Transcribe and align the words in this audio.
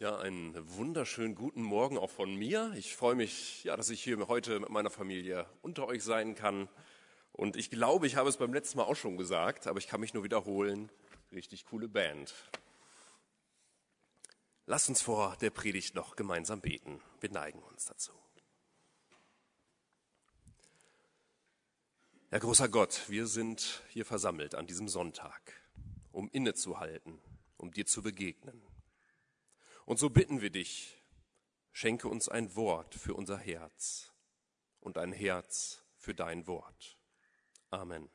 Ja, 0.00 0.16
einen 0.16 0.54
wunderschönen 0.76 1.34
guten 1.34 1.60
Morgen 1.60 1.98
auch 1.98 2.10
von 2.10 2.32
mir. 2.32 2.72
Ich 2.76 2.94
freue 2.94 3.16
mich, 3.16 3.64
ja, 3.64 3.76
dass 3.76 3.90
ich 3.90 4.00
hier 4.00 4.28
heute 4.28 4.60
mit 4.60 4.68
meiner 4.68 4.90
Familie 4.90 5.44
unter 5.60 5.88
euch 5.88 6.04
sein 6.04 6.36
kann. 6.36 6.68
Und 7.32 7.56
ich 7.56 7.68
glaube, 7.68 8.06
ich 8.06 8.14
habe 8.14 8.28
es 8.28 8.36
beim 8.36 8.52
letzten 8.52 8.78
Mal 8.78 8.84
auch 8.84 8.94
schon 8.94 9.16
gesagt, 9.16 9.66
aber 9.66 9.80
ich 9.80 9.88
kann 9.88 9.98
mich 9.98 10.14
nur 10.14 10.22
wiederholen. 10.22 10.88
Richtig 11.32 11.64
coole 11.66 11.88
Band. 11.88 12.32
Lasst 14.66 14.88
uns 14.88 15.02
vor 15.02 15.36
der 15.40 15.50
Predigt 15.50 15.96
noch 15.96 16.14
gemeinsam 16.14 16.60
beten. 16.60 17.00
Wir 17.18 17.32
neigen 17.32 17.58
uns 17.58 17.86
dazu. 17.86 18.12
Herr 22.30 22.38
großer 22.38 22.68
Gott, 22.68 23.02
wir 23.08 23.26
sind 23.26 23.82
hier 23.88 24.04
versammelt 24.04 24.54
an 24.54 24.68
diesem 24.68 24.86
Sonntag, 24.86 25.54
um 26.12 26.30
innezuhalten, 26.30 27.18
um 27.56 27.72
dir 27.72 27.84
zu 27.84 28.00
begegnen 28.00 28.67
und 29.88 29.98
so 29.98 30.10
bitten 30.10 30.42
wir 30.42 30.50
dich, 30.50 31.00
schenke 31.72 32.08
uns 32.08 32.28
ein 32.28 32.54
Wort 32.56 32.94
für 32.94 33.14
unser 33.14 33.38
Herz 33.38 34.12
und 34.80 34.98
ein 34.98 35.12
Herz 35.12 35.82
für 35.96 36.14
dein 36.14 36.46
Wort. 36.46 36.98
Amen. 37.70 38.10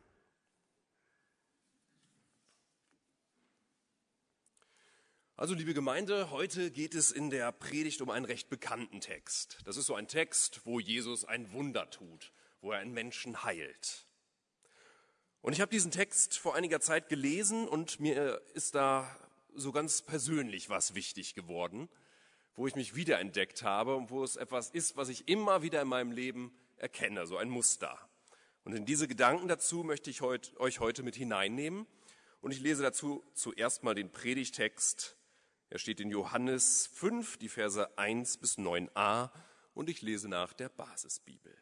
Also 5.35 5.55
liebe 5.55 5.73
Gemeinde, 5.73 6.29
heute 6.29 6.69
geht 6.69 6.93
es 6.93 7.09
in 7.09 7.31
der 7.31 7.51
Predigt 7.51 8.01
um 8.01 8.11
einen 8.11 8.25
recht 8.25 8.49
bekannten 8.49 9.01
Text. 9.01 9.57
Das 9.65 9.75
ist 9.75 9.87
so 9.87 9.95
ein 9.95 10.07
Text, 10.07 10.61
wo 10.65 10.79
Jesus 10.79 11.25
ein 11.25 11.51
Wunder 11.53 11.89
tut, 11.89 12.33
wo 12.61 12.71
er 12.71 12.81
einen 12.81 12.93
Menschen 12.93 13.43
heilt. 13.43 14.05
Und 15.41 15.53
ich 15.53 15.59
habe 15.59 15.71
diesen 15.71 15.89
Text 15.89 16.37
vor 16.37 16.53
einiger 16.53 16.81
Zeit 16.81 17.09
gelesen 17.09 17.67
und 17.67 17.99
mir 17.99 18.43
ist 18.53 18.75
da 18.75 19.09
so 19.55 19.71
ganz 19.71 20.01
persönlich 20.01 20.69
was 20.69 20.95
wichtig 20.95 21.35
geworden, 21.35 21.89
wo 22.55 22.67
ich 22.67 22.75
mich 22.75 22.95
wiederentdeckt 22.95 23.63
habe 23.63 23.95
und 23.95 24.09
wo 24.09 24.23
es 24.23 24.35
etwas 24.35 24.69
ist, 24.69 24.95
was 24.97 25.09
ich 25.09 25.27
immer 25.27 25.61
wieder 25.61 25.81
in 25.81 25.87
meinem 25.87 26.11
Leben 26.11 26.53
erkenne, 26.77 27.25
so 27.25 27.37
ein 27.37 27.49
Muster. 27.49 27.97
Und 28.63 28.73
in 28.73 28.85
diese 28.85 29.07
Gedanken 29.07 29.47
dazu 29.47 29.83
möchte 29.83 30.09
ich 30.09 30.21
heut, 30.21 30.53
euch 30.57 30.79
heute 30.79 31.03
mit 31.03 31.15
hineinnehmen. 31.15 31.85
Und 32.41 32.51
ich 32.51 32.59
lese 32.59 32.83
dazu 32.83 33.23
zuerst 33.33 33.83
mal 33.83 33.95
den 33.95 34.11
Predigtext. 34.11 35.17
Er 35.69 35.79
steht 35.79 35.99
in 35.99 36.09
Johannes 36.09 36.87
5, 36.93 37.37
die 37.37 37.49
Verse 37.49 37.97
1 37.97 38.37
bis 38.37 38.57
9a 38.57 39.31
und 39.73 39.89
ich 39.89 40.01
lese 40.01 40.29
nach 40.29 40.53
der 40.53 40.69
Basisbibel. 40.69 41.57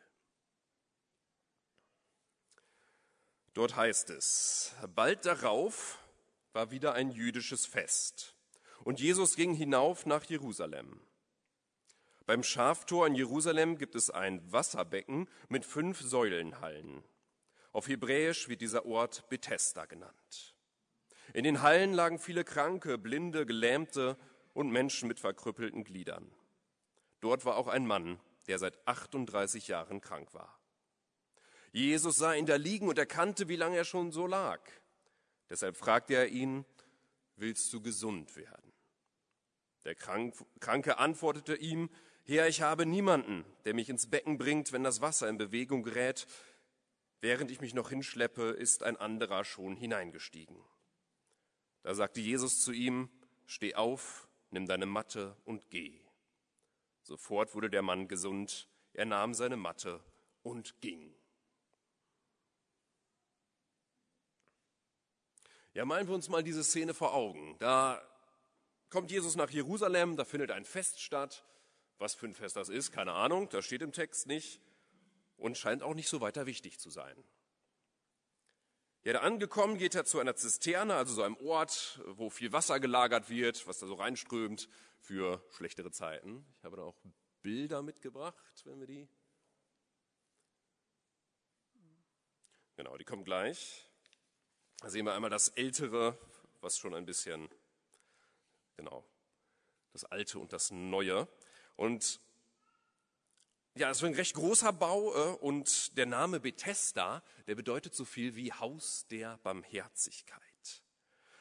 Dort 3.54 3.76
heißt 3.76 4.10
es, 4.12 4.74
bald 4.96 5.26
darauf 5.26 6.00
war 6.54 6.72
wieder 6.72 6.94
ein 6.94 7.12
jüdisches 7.12 7.66
Fest. 7.66 8.36
Und 8.84 9.00
Jesus 9.00 9.36
ging 9.36 9.54
hinauf 9.54 10.06
nach 10.06 10.24
Jerusalem. 10.26 11.02
Beim 12.26 12.44
Schaftor 12.44 13.08
in 13.08 13.16
Jerusalem 13.16 13.78
gibt 13.78 13.96
es 13.96 14.10
ein 14.10 14.42
Wasserbecken 14.52 15.28
mit 15.50 15.66
fünf 15.66 16.02
Säulenhallen. 16.02 17.04
Auf 17.72 17.88
Hebräisch 17.88 18.48
wird 18.48 18.62
dieser 18.62 18.86
Ort 18.86 19.28
Bethesda 19.30 19.86
genannt. 19.86 20.56
In 21.34 21.44
den 21.44 21.62
Hallen 21.62 21.94
lagen 21.94 22.20
viele 22.20 22.44
Kranke, 22.44 22.98
Blinde, 22.98 23.46
Gelähmte 23.46 24.18
und 24.54 24.70
Menschen 24.70 25.08
mit 25.08 25.20
verkrüppelten 25.20 25.84
Gliedern. 25.84 26.32
Dort 27.22 27.46
war 27.46 27.56
auch 27.56 27.68
ein 27.68 27.86
Mann, 27.86 28.20
der 28.48 28.60
seit 28.60 28.86
38 28.88 29.68
Jahren 29.68 30.02
krank 30.02 30.34
war. 30.34 30.60
Jesus 31.72 32.18
sah 32.18 32.34
ihn 32.34 32.46
da 32.46 32.56
liegen 32.56 32.90
und 32.90 32.98
erkannte, 32.98 33.48
wie 33.48 33.56
lange 33.56 33.78
er 33.78 33.86
schon 33.86 34.12
so 34.12 34.28
lag. 34.28 34.60
Deshalb 35.52 35.76
fragte 35.76 36.14
er 36.14 36.30
ihn, 36.30 36.64
willst 37.36 37.74
du 37.74 37.82
gesund 37.82 38.38
werden? 38.38 38.72
Der 39.84 39.96
Kranke 39.96 40.98
antwortete 40.98 41.56
ihm, 41.56 41.90
Herr, 42.24 42.48
ich 42.48 42.62
habe 42.62 42.86
niemanden, 42.86 43.44
der 43.66 43.74
mich 43.74 43.90
ins 43.90 44.10
Becken 44.10 44.38
bringt, 44.38 44.72
wenn 44.72 44.86
das 44.86 45.02
Wasser 45.02 45.28
in 45.28 45.38
Bewegung 45.38 45.84
gerät. 45.84 46.26
Während 47.20 47.52
ich 47.52 47.60
mich 47.60 47.74
noch 47.74 47.90
hinschleppe, 47.90 48.52
ist 48.52 48.84
ein 48.84 48.96
anderer 48.96 49.44
schon 49.44 49.76
hineingestiegen. 49.76 50.56
Da 51.84 51.96
sagte 51.96 52.22
Jesus 52.22 52.62
zu 52.62 52.72
ihm, 52.72 53.10
Steh 53.46 53.76
auf, 53.76 54.30
nimm 54.52 54.68
deine 54.68 54.86
Matte 54.86 55.36
und 55.44 55.70
geh. 55.70 56.00
Sofort 57.02 57.56
wurde 57.56 57.70
der 57.70 57.82
Mann 57.82 58.08
gesund, 58.08 58.70
er 58.94 59.04
nahm 59.06 59.34
seine 59.34 59.58
Matte 59.58 60.02
und 60.44 60.80
ging. 60.80 61.14
Ja, 65.74 65.86
malen 65.86 66.08
wir 66.08 66.16
uns 66.16 66.28
mal 66.28 66.44
diese 66.44 66.64
Szene 66.64 66.94
vor 66.94 67.14
Augen. 67.14 67.56
Da 67.60 68.02
kommt 68.90 69.10
Jesus 69.10 69.36
nach 69.36 69.50
Jerusalem, 69.50 70.18
da 70.18 70.26
findet 70.26 70.52
ein 70.52 70.66
Fest 70.66 71.00
statt. 71.00 71.46
Was 71.98 72.16
für 72.16 72.26
ein 72.26 72.34
Fest 72.34 72.56
das 72.56 72.68
ist, 72.68 72.92
keine 72.92 73.14
Ahnung, 73.14 73.48
das 73.50 73.64
steht 73.64 73.84
im 73.84 73.92
Text 73.92 74.26
nicht 74.26 74.60
und 75.38 75.58
scheint 75.58 75.84
auch 75.84 75.94
nicht 75.94 76.10
so 76.10 76.20
weiter 76.20 76.48
wichtig 76.48 76.80
zu 76.80 76.90
sein. 76.90 77.24
Ja, 79.04 79.14
da 79.14 79.20
angekommen 79.20 79.78
geht 79.78 79.96
er 79.96 80.04
zu 80.04 80.20
einer 80.20 80.36
Zisterne, 80.36 80.96
also 80.96 81.14
so 81.14 81.24
einem 81.24 81.38
Ort, 81.38 82.02
wo 82.06 82.30
viel 82.30 82.52
Wasser 82.52 82.80
gelagert 82.80 83.30
wird, 83.30 83.66
was 83.68 83.80
da 83.80 83.88
so 83.88 83.94
reinströmt 83.94 84.68
für 85.00 85.44
schlechtere 85.52 85.92
Zeiten. 85.92 86.46
Ich 86.58 86.64
habe 86.64 86.78
da 86.78 86.84
auch 86.84 86.98
Bilder 87.42 87.82
mitgebracht, 87.82 88.62
wenn 88.66 88.80
wir 88.80 88.88
die. 88.88 89.08
Genau, 92.76 92.98
die 92.98 93.06
kommen 93.06 93.24
gleich. 93.24 93.91
Da 94.82 94.90
sehen 94.90 95.06
wir 95.06 95.14
einmal 95.14 95.30
das 95.30 95.50
Ältere, 95.50 96.18
was 96.60 96.80
schon 96.80 96.96
ein 96.96 97.06
bisschen, 97.06 97.48
genau, 98.78 99.06
das 99.94 100.06
Alte 100.06 100.40
und 100.40 100.54
das 100.54 100.72
Neue. 100.72 101.28
Und 101.76 102.20
ja, 103.76 103.92
es 103.92 103.98
ist 103.98 104.04
ein 104.04 104.16
recht 104.16 104.34
großer 104.34 104.74
Bau 104.74 105.14
äh, 105.14 105.36
und 105.36 105.96
der 105.98 106.08
Name 106.08 106.40
Bethesda, 106.40 107.24
der 107.46 107.54
bedeutet 107.54 107.94
so 107.94 108.06
viel 108.06 108.36
wie 108.36 108.52
Haus 108.52 109.06
der 109.08 109.38
Barmherzigkeit. 109.38 110.84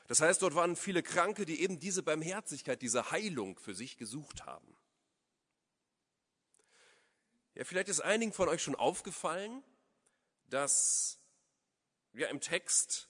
Das 0.06 0.20
heißt, 0.20 0.42
dort 0.42 0.54
waren 0.54 0.76
viele 0.76 1.02
Kranke, 1.02 1.46
die 1.46 1.62
eben 1.62 1.80
diese 1.80 2.02
Barmherzigkeit, 2.02 2.82
diese 2.82 3.10
Heilung 3.10 3.58
für 3.58 3.74
sich 3.74 3.96
gesucht 3.96 4.44
haben. 4.44 4.76
Ja, 7.54 7.64
vielleicht 7.64 7.88
ist 7.88 8.00
einigen 8.00 8.34
von 8.34 8.50
euch 8.50 8.62
schon 8.62 8.76
aufgefallen, 8.76 9.64
dass 10.44 11.18
ja 12.12 12.28
im 12.28 12.42
Text 12.42 13.09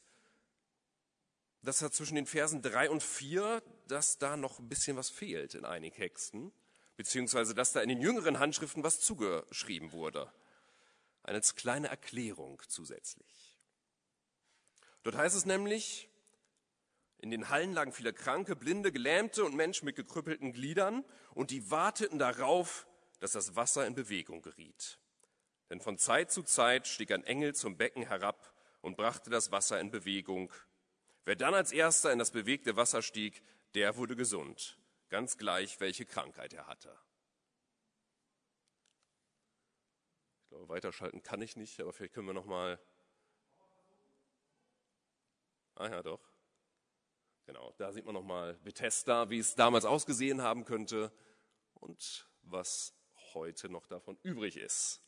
dass 1.62 1.78
da 1.78 1.90
zwischen 1.90 2.14
den 2.14 2.26
Versen 2.26 2.62
drei 2.62 2.88
und 2.90 3.02
vier, 3.02 3.62
dass 3.88 4.18
da 4.18 4.36
noch 4.36 4.58
ein 4.58 4.68
bisschen 4.68 4.96
was 4.96 5.10
fehlt 5.10 5.54
in 5.54 5.64
einigen 5.64 5.94
Texten, 5.94 6.52
beziehungsweise 6.96 7.54
dass 7.54 7.72
da 7.72 7.80
in 7.80 7.88
den 7.88 8.00
jüngeren 8.00 8.38
Handschriften 8.38 8.82
was 8.82 9.00
zugeschrieben 9.00 9.92
wurde. 9.92 10.32
Eine 11.22 11.40
kleine 11.40 11.88
Erklärung 11.88 12.62
zusätzlich. 12.68 13.58
Dort 15.02 15.16
heißt 15.16 15.36
es 15.36 15.46
nämlich, 15.46 16.08
in 17.18 17.30
den 17.30 17.50
Hallen 17.50 17.74
lagen 17.74 17.92
viele 17.92 18.14
Kranke, 18.14 18.56
Blinde, 18.56 18.92
Gelähmte 18.92 19.44
und 19.44 19.54
Menschen 19.54 19.84
mit 19.84 19.96
gekrüppelten 19.96 20.52
Gliedern 20.52 21.04
und 21.34 21.50
die 21.50 21.70
warteten 21.70 22.18
darauf, 22.18 22.86
dass 23.18 23.32
das 23.32 23.56
Wasser 23.56 23.86
in 23.86 23.94
Bewegung 23.94 24.40
geriet. 24.40 24.98
Denn 25.68 25.80
von 25.80 25.98
Zeit 25.98 26.32
zu 26.32 26.42
Zeit 26.42 26.88
stieg 26.88 27.12
ein 27.12 27.24
Engel 27.24 27.54
zum 27.54 27.76
Becken 27.76 28.02
herab 28.02 28.54
und 28.80 28.96
brachte 28.96 29.28
das 29.28 29.52
Wasser 29.52 29.78
in 29.78 29.90
Bewegung 29.90 30.50
Wer 31.24 31.36
dann 31.36 31.54
als 31.54 31.72
erster 31.72 32.12
in 32.12 32.18
das 32.18 32.30
bewegte 32.30 32.76
Wasser 32.76 33.02
stieg, 33.02 33.42
der 33.74 33.96
wurde 33.96 34.16
gesund, 34.16 34.78
ganz 35.08 35.36
gleich, 35.36 35.78
welche 35.80 36.06
Krankheit 36.06 36.52
er 36.52 36.66
hatte. 36.66 36.96
Ich 40.42 40.48
glaube, 40.48 40.68
weiterschalten 40.68 41.22
kann 41.22 41.42
ich 41.42 41.56
nicht, 41.56 41.78
aber 41.80 41.92
vielleicht 41.92 42.14
können 42.14 42.26
wir 42.26 42.34
noch 42.34 42.46
mal. 42.46 42.80
Ah 45.76 45.88
ja, 45.88 46.02
doch. 46.02 46.20
Genau, 47.46 47.72
da 47.78 47.92
sieht 47.92 48.04
man 48.04 48.14
noch 48.14 48.24
mal 48.24 48.54
Bethesda, 48.64 49.30
wie 49.30 49.38
es 49.38 49.54
damals 49.54 49.84
ausgesehen 49.84 50.42
haben 50.42 50.64
könnte 50.64 51.12
und 51.74 52.28
was 52.42 52.94
heute 53.34 53.68
noch 53.68 53.86
davon 53.86 54.18
übrig 54.22 54.56
ist. 54.56 55.00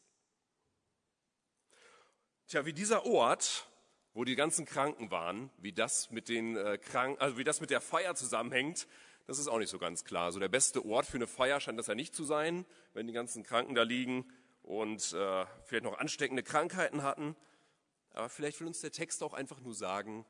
Tja, 2.46 2.64
wie 2.66 2.72
dieser 2.72 3.04
Ort 3.06 3.68
wo 4.14 4.24
die 4.24 4.36
ganzen 4.36 4.66
Kranken 4.66 5.10
waren, 5.10 5.50
wie 5.58 5.72
das 5.72 6.10
mit 6.10 6.28
den 6.28 6.56
äh, 6.56 6.78
Kranken, 6.78 7.20
also 7.20 7.38
wie 7.38 7.44
das 7.44 7.60
mit 7.60 7.70
der 7.70 7.80
Feier 7.80 8.14
zusammenhängt, 8.14 8.86
das 9.26 9.38
ist 9.38 9.48
auch 9.48 9.58
nicht 9.58 9.70
so 9.70 9.78
ganz 9.78 10.04
klar. 10.04 10.24
Also 10.24 10.40
der 10.40 10.48
beste 10.48 10.84
Ort 10.84 11.06
für 11.06 11.16
eine 11.16 11.26
Feier 11.26 11.60
scheint 11.60 11.78
das 11.78 11.86
ja 11.86 11.94
nicht 11.94 12.14
zu 12.14 12.24
sein, 12.24 12.66
wenn 12.92 13.06
die 13.06 13.12
ganzen 13.12 13.42
Kranken 13.42 13.74
da 13.74 13.82
liegen 13.82 14.30
und 14.62 15.12
äh, 15.12 15.46
vielleicht 15.64 15.84
noch 15.84 15.98
ansteckende 15.98 16.42
Krankheiten 16.42 17.02
hatten. 17.02 17.36
Aber 18.10 18.28
vielleicht 18.28 18.60
will 18.60 18.66
uns 18.66 18.80
der 18.80 18.92
Text 18.92 19.22
auch 19.22 19.32
einfach 19.32 19.60
nur 19.60 19.74
sagen, 19.74 20.26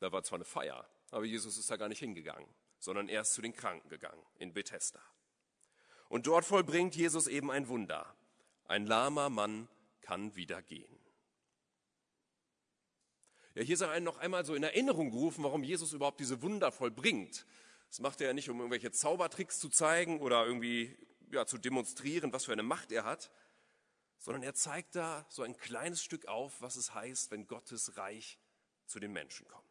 da 0.00 0.12
war 0.12 0.22
zwar 0.22 0.36
eine 0.36 0.44
Feier, 0.44 0.86
aber 1.10 1.24
Jesus 1.24 1.56
ist 1.56 1.70
da 1.70 1.76
gar 1.76 1.88
nicht 1.88 2.00
hingegangen, 2.00 2.48
sondern 2.78 3.08
er 3.08 3.22
ist 3.22 3.32
zu 3.32 3.42
den 3.42 3.54
Kranken 3.54 3.88
gegangen 3.88 4.22
in 4.36 4.52
Bethesda. 4.52 5.00
Und 6.08 6.26
dort 6.26 6.44
vollbringt 6.44 6.94
Jesus 6.94 7.26
eben 7.26 7.50
ein 7.50 7.68
Wunder. 7.68 8.14
Ein 8.66 8.86
lahmer 8.86 9.30
Mann 9.30 9.68
kann 10.00 10.36
wieder 10.36 10.62
gehen. 10.62 11.03
Ja, 13.54 13.62
hier 13.62 13.76
sei 13.76 13.88
einen 13.88 14.04
noch 14.04 14.18
einmal 14.18 14.44
so 14.44 14.54
in 14.54 14.64
Erinnerung 14.64 15.10
gerufen, 15.10 15.44
warum 15.44 15.62
Jesus 15.62 15.92
überhaupt 15.92 16.18
diese 16.20 16.42
Wunder 16.42 16.72
vollbringt. 16.72 17.46
Das 17.88 18.00
macht 18.00 18.20
er 18.20 18.28
ja 18.28 18.32
nicht, 18.32 18.50
um 18.50 18.58
irgendwelche 18.58 18.90
Zaubertricks 18.90 19.60
zu 19.60 19.68
zeigen 19.68 20.20
oder 20.20 20.44
irgendwie 20.44 20.96
ja, 21.30 21.46
zu 21.46 21.58
demonstrieren, 21.58 22.32
was 22.32 22.46
für 22.46 22.52
eine 22.52 22.64
Macht 22.64 22.90
er 22.90 23.04
hat, 23.04 23.30
sondern 24.18 24.42
er 24.42 24.54
zeigt 24.54 24.96
da 24.96 25.24
so 25.28 25.42
ein 25.42 25.56
kleines 25.56 26.02
Stück 26.02 26.26
auf, 26.26 26.60
was 26.60 26.76
es 26.76 26.94
heißt, 26.94 27.30
wenn 27.30 27.46
Gottes 27.46 27.96
Reich 27.96 28.38
zu 28.86 28.98
den 28.98 29.12
Menschen 29.12 29.46
kommt. 29.46 29.64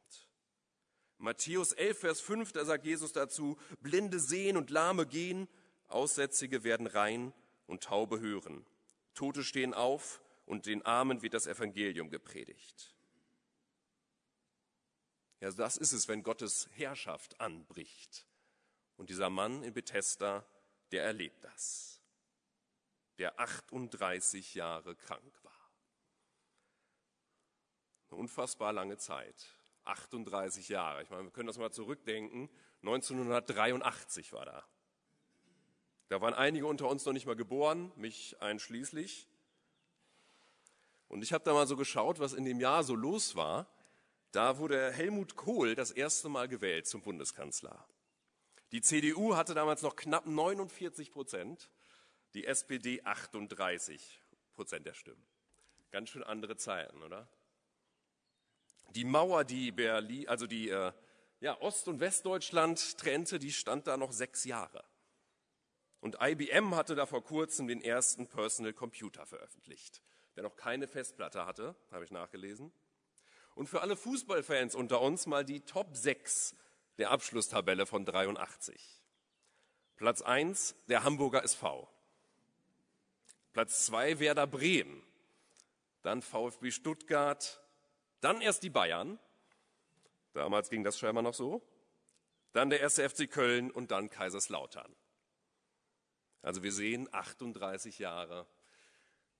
Matthäus 1.17 1.73
11, 1.73 1.99
Vers 1.99 2.21
5, 2.21 2.51
da 2.53 2.63
sagt 2.65 2.85
Jesus 2.85 3.11
dazu, 3.11 3.57
Blinde 3.81 4.19
sehen 4.19 4.57
und 4.57 4.69
Lahme 4.69 5.05
gehen, 5.05 5.47
Aussätzige 5.87 6.63
werden 6.63 6.87
rein 6.87 7.33
und 7.67 7.83
Taube 7.83 8.19
hören. 8.19 8.65
Tote 9.13 9.43
stehen 9.43 9.73
auf 9.73 10.21
und 10.45 10.65
den 10.65 10.81
Armen 10.85 11.21
wird 11.21 11.33
das 11.33 11.47
Evangelium 11.47 12.09
gepredigt. 12.09 12.92
Ja, 15.43 15.51
das 15.51 15.75
ist 15.75 15.91
es, 15.91 16.07
wenn 16.07 16.23
Gottes 16.23 16.69
Herrschaft 16.71 17.41
anbricht. 17.41 18.25
Und 18.95 19.09
dieser 19.09 19.29
Mann 19.29 19.61
in 19.61 19.73
Bethesda, 19.73 20.45
der 20.93 21.03
erlebt 21.03 21.43
das. 21.43 21.99
Der 23.17 23.37
38 23.37 24.55
Jahre 24.55 24.95
krank 24.95 25.43
war. 25.43 25.69
Eine 28.09 28.21
unfassbar 28.21 28.71
lange 28.71 28.95
Zeit. 28.95 29.35
38 29.83 30.69
Jahre. 30.69 31.03
Ich 31.03 31.09
meine, 31.09 31.25
wir 31.25 31.31
können 31.31 31.47
das 31.47 31.57
mal 31.57 31.73
zurückdenken. 31.73 32.49
1983 32.83 34.31
war 34.31 34.45
da. 34.45 34.65
Da 36.07 36.21
waren 36.21 36.35
einige 36.35 36.67
unter 36.67 36.87
uns 36.87 37.03
noch 37.03 37.11
nicht 37.11 37.25
mal 37.25 37.35
geboren, 37.35 37.91
mich 37.97 38.41
einschließlich. 38.41 39.27
Und 41.09 41.21
ich 41.21 41.33
habe 41.33 41.43
da 41.43 41.51
mal 41.51 41.67
so 41.67 41.75
geschaut, 41.75 42.21
was 42.21 42.31
in 42.31 42.45
dem 42.45 42.61
Jahr 42.61 42.85
so 42.85 42.95
los 42.95 43.35
war. 43.35 43.67
Da 44.33 44.57
wurde 44.57 44.91
Helmut 44.91 45.35
Kohl 45.35 45.75
das 45.75 45.91
erste 45.91 46.27
Mal 46.27 46.47
gewählt 46.47 46.87
zum 46.87 47.03
Bundeskanzler. 47.03 47.87
Die 48.71 48.81
CDU 48.81 49.35
hatte 49.35 49.53
damals 49.53 49.83
noch 49.83 49.95
knapp 49.95 50.25
49 50.25 51.11
Prozent, 51.11 51.69
die 52.33 52.47
SPD 52.47 53.03
38 53.03 54.23
Prozent 54.53 54.87
der 54.87 54.95
Stimmen. 54.95 55.23
Ganz 55.91 56.09
schön 56.09 56.23
andere 56.23 56.57
Zeiten, 56.57 57.03
oder? 57.03 57.29
Die 58.95 59.03
Mauer, 59.03 59.43
die 59.43 59.71
Berlin, 59.71 60.27
also 60.27 60.47
die 60.47 60.69
äh, 60.69 60.91
ja, 61.39 61.61
Ost- 61.61 61.87
und 61.87 61.99
Westdeutschland 61.99 62.97
trennte, 62.97 63.37
die 63.37 63.53
stand 63.53 63.85
da 63.85 63.97
noch 63.97 64.11
sechs 64.11 64.45
Jahre. 64.45 64.83
Und 65.99 66.17
IBM 66.19 66.75
hatte 66.75 66.95
da 66.95 67.05
vor 67.05 67.23
kurzem 67.23 67.67
den 67.67 67.83
ersten 67.83 68.25
Personal 68.25 68.73
Computer 68.73 69.27
veröffentlicht, 69.27 70.01
der 70.35 70.41
noch 70.41 70.55
keine 70.55 70.87
Festplatte 70.87 71.45
hatte, 71.45 71.75
habe 71.91 72.03
ich 72.03 72.09
nachgelesen. 72.09 72.73
Und 73.55 73.67
für 73.67 73.81
alle 73.81 73.95
Fußballfans 73.95 74.75
unter 74.75 75.01
uns 75.01 75.25
mal 75.27 75.45
die 75.45 75.61
Top 75.61 75.95
6 75.95 76.55
der 76.97 77.11
Abschlusstabelle 77.11 77.85
von 77.85 78.05
83. 78.05 79.01
Platz 79.95 80.21
1 80.21 80.75
der 80.87 81.03
Hamburger 81.03 81.43
SV. 81.43 81.87
Platz 83.53 83.85
2 83.85 84.19
Werder 84.19 84.47
Bremen. 84.47 85.03
Dann 86.01 86.21
VfB 86.21 86.71
Stuttgart, 86.71 87.61
dann 88.19 88.41
erst 88.41 88.63
die 88.63 88.69
Bayern. 88.69 89.19
Damals 90.33 90.69
ging 90.69 90.83
das 90.83 90.97
scheinbar 90.97 91.23
noch 91.23 91.33
so. 91.33 91.61
Dann 92.51 92.69
der 92.69 92.79
erste 92.81 93.07
FC 93.07 93.29
Köln 93.29 93.71
und 93.71 93.91
dann 93.91 94.09
Kaiserslautern. 94.09 94.95
Also 96.41 96.63
wir 96.63 96.71
sehen 96.71 97.07
38 97.11 97.99
Jahre, 97.99 98.47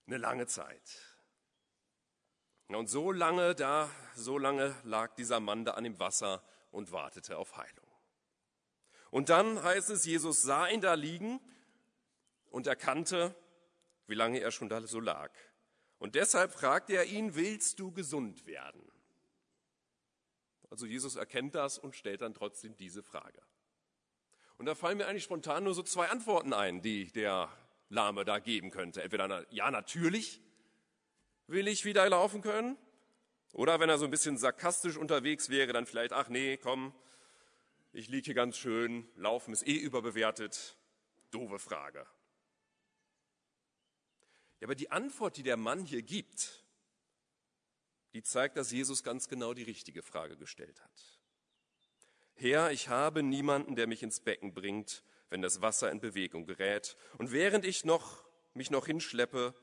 eine 0.08 0.18
lange 0.18 0.48
Zeit. 0.48 1.13
Und 2.76 2.88
so 2.88 3.12
lange 3.12 3.56
da, 3.56 3.90
so 4.16 4.38
lange 4.38 4.76
lag 4.84 5.16
dieser 5.16 5.40
Mann 5.40 5.66
da 5.66 5.72
an 5.72 5.84
dem 5.84 6.00
Wasser 6.00 6.44
und 6.72 6.92
wartete 6.92 7.38
auf 7.38 7.58
Heilung. 7.58 7.88
Und 9.12 9.30
dann 9.30 9.62
heißt 9.62 9.92
es, 9.92 10.06
Jesus 10.06 10.42
sah 10.42 10.68
ihn 10.68 10.82
da 10.82 10.96
liegen 10.96 11.40
und 12.50 12.68
erkannte, 12.68 13.36
wie 14.08 14.16
lange 14.16 14.40
er 14.40 14.52
schon 14.52 14.70
da 14.70 14.82
so 14.82 15.00
lag. 15.00 15.32
Und 16.00 16.16
deshalb 16.16 16.52
fragt 16.52 16.90
er 16.90 17.06
ihn, 17.06 17.36
willst 17.36 17.80
du 17.80 17.92
gesund 17.92 18.46
werden? 18.46 18.82
Also 20.70 20.88
Jesus 20.88 21.16
erkennt 21.16 21.54
das 21.54 21.78
und 21.78 21.96
stellt 21.96 22.22
dann 22.22 22.34
trotzdem 22.34 22.76
diese 22.76 23.04
Frage. 23.04 23.40
Und 24.58 24.66
da 24.66 24.76
fallen 24.76 24.98
mir 24.98 25.08
eigentlich 25.08 25.24
spontan 25.24 25.64
nur 25.64 25.76
so 25.76 25.84
zwei 25.84 26.10
Antworten 26.10 26.54
ein, 26.54 26.82
die 26.82 27.12
der 27.12 27.50
Lahme 27.90 28.26
da 28.26 28.40
geben 28.40 28.72
könnte. 28.72 29.04
Entweder, 29.04 29.46
ja, 29.54 29.70
natürlich 29.70 30.42
will 31.48 31.68
ich 31.68 31.86
wieder 31.86 32.08
laufen 32.10 32.42
können. 32.42 32.78
Oder 33.54 33.80
wenn 33.80 33.90
er 33.90 33.98
so 33.98 34.06
ein 34.06 34.12
bisschen 34.12 34.38
sarkastisch 34.38 34.98
unterwegs 34.98 35.50
wäre, 35.50 35.74
dann 35.74 35.86
vielleicht, 35.86 36.14
ach 36.14 36.30
nee, 36.30 36.58
komm, 36.58 36.94
ich 37.92 38.10
liege 38.10 38.26
hier 38.26 38.34
ganz 38.34 38.58
schön, 38.58 39.08
Laufen 39.16 39.54
ist 39.54 39.68
eh 39.68 39.76
überbewertet. 39.76 40.76
Doofe 41.30 41.60
Frage. 41.60 42.08
Ja, 44.60 44.68
aber 44.68 44.76
die 44.76 44.92
Antwort, 44.92 45.38
die 45.38 45.44
der 45.44 45.58
Mann 45.58 45.86
hier 45.86 46.02
gibt, 46.02 46.64
die 48.14 48.24
zeigt, 48.24 48.58
dass 48.58 48.72
Jesus 48.72 49.04
ganz 49.04 49.28
genau 49.28 49.54
die 49.54 49.64
richtige 49.64 50.02
Frage 50.02 50.38
gestellt 50.38 50.82
hat. 50.82 51.20
Herr, 52.36 52.72
ich 52.72 52.90
habe 52.90 53.24
niemanden, 53.24 53.76
der 53.76 53.88
mich 53.88 54.04
ins 54.04 54.20
Becken 54.20 54.54
bringt, 54.54 55.04
wenn 55.30 55.42
das 55.42 55.62
Wasser 55.62 55.92
in 55.92 56.00
Bewegung 56.00 56.46
gerät. 56.46 56.96
Und 57.18 57.32
während 57.32 57.66
ich 57.66 57.86
noch, 57.86 58.24
mich 58.54 58.72
noch 58.72 58.86
hinschleppe, 58.86 59.54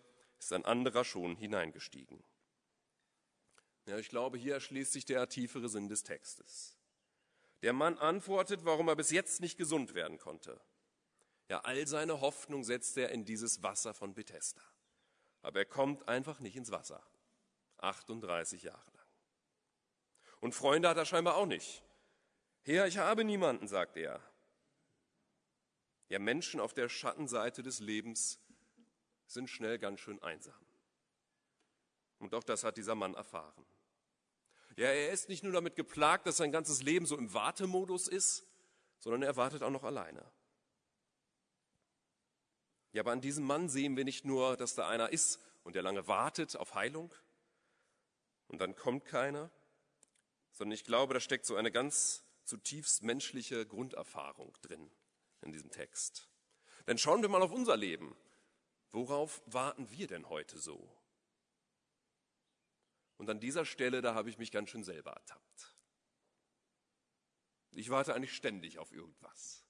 ist 0.41 0.53
ein 0.53 0.65
anderer 0.65 1.05
schon 1.05 1.37
hineingestiegen. 1.37 2.25
Ja, 3.87 3.99
ich 3.99 4.09
glaube, 4.09 4.39
hier 4.39 4.55
erschließt 4.55 4.93
sich 4.93 5.05
der 5.05 5.29
tiefere 5.29 5.69
Sinn 5.69 5.89
des 5.89 6.03
Textes. 6.03 6.77
Der 7.63 7.73
Mann 7.73 7.99
antwortet, 7.99 8.65
warum 8.65 8.89
er 8.89 8.97
bis 8.97 9.11
jetzt 9.11 9.41
nicht 9.41 9.57
gesund 9.57 9.95
werden 9.95 10.19
konnte. 10.19 10.61
Ja, 11.49 11.61
all 11.61 11.87
seine 11.87 12.21
Hoffnung 12.21 12.65
setzt 12.65 12.97
er 12.97 13.11
in 13.11 13.25
dieses 13.25 13.63
Wasser 13.63 13.95
von 13.95 14.15
Bethesda 14.15 14.63
aber 15.43 15.61
er 15.61 15.67
kommt 15.67 16.09
einfach 16.09 16.41
nicht 16.41 16.57
ins 16.57 16.71
Wasser. 16.71 17.03
38 17.79 18.63
Jahre 18.63 18.91
lang. 18.93 19.07
Und 20.41 20.55
Freunde 20.55 20.89
hat 20.89 20.97
er 20.97 21.07
scheinbar 21.07 21.37
auch 21.37 21.47
nicht. 21.47 21.83
Herr, 22.63 22.87
ich 22.87 22.99
habe 22.99 23.25
niemanden, 23.25 23.69
sagt 23.69 23.97
er. 23.97 24.21
Ja, 26.09 26.19
Menschen 26.19 26.61
auf 26.61 26.75
der 26.75 26.89
Schattenseite 26.89 27.63
des 27.63 27.81
Lebens 27.81 28.39
sind 29.33 29.49
schnell 29.49 29.79
ganz 29.79 30.01
schön 30.01 30.23
einsam. 30.23 30.67
Und 32.19 32.35
auch 32.35 32.45
das 32.45 32.65
hat 32.65 32.77
dieser 32.77 32.95
Mann 32.95 33.15
erfahren. 33.15 33.65
Ja, 34.77 34.89
er 34.89 35.11
ist 35.11 35.29
nicht 35.29 35.43
nur 35.43 35.53
damit 35.53 35.77
geplagt, 35.77 36.27
dass 36.27 36.37
sein 36.37 36.53
ganzes 36.53 36.83
Leben 36.83 37.07
so 37.07 37.17
im 37.17 37.33
Wartemodus 37.33 38.09
ist, 38.09 38.47
sondern 38.99 39.23
er 39.23 39.37
wartet 39.37 39.63
auch 39.63 39.71
noch 39.71 39.85
alleine. 39.85 40.25
Ja, 42.93 43.03
aber 43.03 43.13
an 43.13 43.21
diesem 43.21 43.45
Mann 43.45 43.69
sehen 43.69 43.97
wir 43.97 44.05
nicht 44.05 44.25
nur, 44.25 44.57
dass 44.57 44.75
da 44.75 44.89
einer 44.89 45.11
ist 45.11 45.41
und 45.63 45.77
der 45.77 45.83
lange 45.83 46.09
wartet 46.09 46.57
auf 46.57 46.75
Heilung 46.75 47.15
und 48.49 48.61
dann 48.61 48.75
kommt 48.75 49.05
keiner, 49.05 49.51
sondern 50.53 50.75
ich 50.75 50.85
glaube, 50.85 51.15
da 51.15 51.21
steckt 51.21 51.47
so 51.47 51.55
eine 51.57 51.71
ganz 51.71 52.25
zutiefst 52.45 53.03
menschliche 53.05 53.65
Grunderfahrung 53.65 54.57
drin 54.61 54.91
in 55.43 55.53
diesem 55.53 55.71
Text. 55.71 56.29
Denn 56.89 56.99
schauen 56.99 57.23
wir 57.23 57.29
mal 57.29 57.43
auf 57.43 57.53
unser 57.53 57.77
Leben. 57.77 58.17
Worauf 58.93 59.43
warten 59.47 59.91
wir 59.91 60.07
denn 60.07 60.29
heute 60.29 60.59
so? 60.59 60.91
Und 63.17 63.29
an 63.29 63.39
dieser 63.39 63.65
Stelle, 63.65 64.01
da 64.01 64.15
habe 64.15 64.31
ich 64.31 64.39
mich 64.39 64.51
ganz 64.51 64.71
schön 64.71 64.83
selber 64.83 65.13
ertappt. 65.13 65.77
Ich 67.73 67.91
warte 67.91 68.15
eigentlich 68.15 68.35
ständig 68.35 68.79
auf 68.79 68.93
irgendwas. 68.93 69.65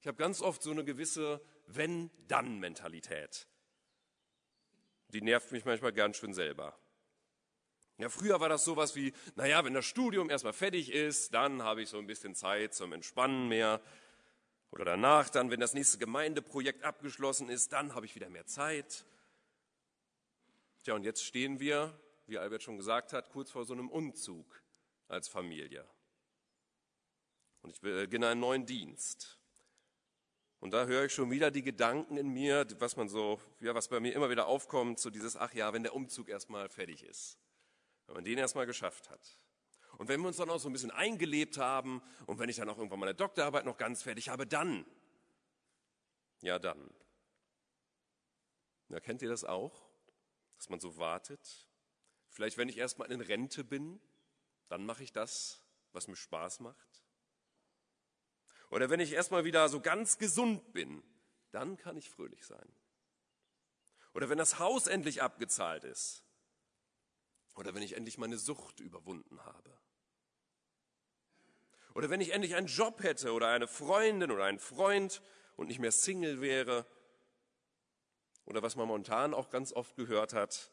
Ich 0.00 0.06
habe 0.06 0.16
ganz 0.16 0.40
oft 0.40 0.62
so 0.62 0.70
eine 0.70 0.84
gewisse 0.84 1.40
Wenn-Dann-Mentalität. 1.66 3.48
Die 5.08 5.22
nervt 5.22 5.50
mich 5.50 5.64
manchmal 5.64 5.92
ganz 5.92 6.16
schön 6.16 6.32
selber. 6.32 6.78
Ja, 7.98 8.08
früher 8.08 8.40
war 8.40 8.48
das 8.48 8.64
sowas 8.64 8.94
wie, 8.96 9.12
naja, 9.34 9.62
wenn 9.64 9.74
das 9.74 9.84
Studium 9.84 10.30
erstmal 10.30 10.54
fertig 10.54 10.90
ist, 10.90 11.34
dann 11.34 11.62
habe 11.62 11.82
ich 11.82 11.88
so 11.88 11.98
ein 11.98 12.06
bisschen 12.06 12.34
Zeit 12.34 12.72
zum 12.72 12.92
Entspannen 12.92 13.48
mehr. 13.48 13.80
Oder 14.70 14.84
danach, 14.84 15.30
dann, 15.30 15.50
wenn 15.50 15.60
das 15.60 15.74
nächste 15.74 15.98
Gemeindeprojekt 15.98 16.84
abgeschlossen 16.84 17.48
ist, 17.48 17.72
dann 17.72 17.94
habe 17.94 18.06
ich 18.06 18.14
wieder 18.14 18.30
mehr 18.30 18.46
Zeit. 18.46 19.04
Tja, 20.84 20.94
und 20.94 21.04
jetzt 21.04 21.24
stehen 21.24 21.60
wir, 21.60 21.98
wie 22.26 22.38
Albert 22.38 22.62
schon 22.62 22.76
gesagt 22.76 23.12
hat, 23.12 23.30
kurz 23.30 23.50
vor 23.50 23.64
so 23.64 23.72
einem 23.72 23.90
Umzug 23.90 24.62
als 25.08 25.28
Familie. 25.28 25.84
Und 27.62 27.70
ich 27.74 27.80
beginne 27.80 28.28
einen 28.28 28.40
neuen 28.40 28.64
Dienst. 28.64 29.38
Und 30.60 30.72
da 30.72 30.86
höre 30.86 31.06
ich 31.06 31.14
schon 31.14 31.30
wieder 31.30 31.50
die 31.50 31.62
Gedanken 31.62 32.16
in 32.16 32.28
mir, 32.28 32.66
was 32.78 32.96
man 32.96 33.08
so, 33.08 33.40
ja, 33.60 33.74
was 33.74 33.88
bei 33.88 33.98
mir 33.98 34.14
immer 34.14 34.30
wieder 34.30 34.46
aufkommt, 34.46 34.98
so 35.00 35.10
dieses, 35.10 35.36
ach 35.36 35.54
ja, 35.54 35.72
wenn 35.72 35.82
der 35.82 35.94
Umzug 35.94 36.28
erstmal 36.28 36.68
fertig 36.68 37.02
ist. 37.02 37.38
Wenn 38.06 38.16
man 38.16 38.24
den 38.24 38.38
erstmal 38.38 38.66
geschafft 38.66 39.10
hat. 39.10 39.38
Und 40.00 40.08
wenn 40.08 40.18
wir 40.22 40.28
uns 40.28 40.38
dann 40.38 40.48
auch 40.48 40.58
so 40.58 40.70
ein 40.70 40.72
bisschen 40.72 40.90
eingelebt 40.90 41.58
haben 41.58 42.00
und 42.24 42.38
wenn 42.38 42.48
ich 42.48 42.56
dann 42.56 42.70
auch 42.70 42.78
irgendwann 42.78 43.00
meine 43.00 43.14
Doktorarbeit 43.14 43.66
noch 43.66 43.76
ganz 43.76 44.02
fertig 44.02 44.30
habe, 44.30 44.46
dann, 44.46 44.86
ja 46.40 46.58
dann. 46.58 46.88
Ja, 48.88 48.98
kennt 48.98 49.20
ihr 49.20 49.28
das 49.28 49.44
auch? 49.44 49.90
Dass 50.56 50.70
man 50.70 50.80
so 50.80 50.96
wartet? 50.96 51.68
Vielleicht, 52.30 52.56
wenn 52.56 52.70
ich 52.70 52.78
erstmal 52.78 53.12
in 53.12 53.20
Rente 53.20 53.62
bin, 53.62 54.00
dann 54.68 54.86
mache 54.86 55.02
ich 55.02 55.12
das, 55.12 55.62
was 55.92 56.08
mir 56.08 56.16
Spaß 56.16 56.60
macht. 56.60 57.04
Oder 58.70 58.88
wenn 58.88 59.00
ich 59.00 59.12
erstmal 59.12 59.44
wieder 59.44 59.68
so 59.68 59.82
ganz 59.82 60.16
gesund 60.16 60.72
bin, 60.72 61.02
dann 61.50 61.76
kann 61.76 61.98
ich 61.98 62.08
fröhlich 62.08 62.46
sein. 62.46 62.72
Oder 64.14 64.30
wenn 64.30 64.38
das 64.38 64.58
Haus 64.58 64.86
endlich 64.86 65.20
abgezahlt 65.20 65.84
ist. 65.84 66.24
Oder 67.54 67.74
wenn 67.74 67.82
ich 67.82 67.98
endlich 67.98 68.16
meine 68.16 68.38
Sucht 68.38 68.80
überwunden 68.80 69.44
habe. 69.44 69.78
Oder 71.94 72.10
wenn 72.10 72.20
ich 72.20 72.32
endlich 72.32 72.54
einen 72.54 72.66
Job 72.66 73.02
hätte 73.02 73.32
oder 73.32 73.48
eine 73.48 73.66
Freundin 73.66 74.30
oder 74.30 74.44
einen 74.44 74.58
Freund 74.58 75.22
und 75.56 75.68
nicht 75.68 75.80
mehr 75.80 75.92
Single 75.92 76.40
wäre. 76.40 76.86
Oder 78.46 78.62
was 78.62 78.76
man 78.76 78.86
momentan 78.88 79.34
auch 79.34 79.50
ganz 79.50 79.72
oft 79.72 79.96
gehört 79.96 80.32
hat, 80.32 80.70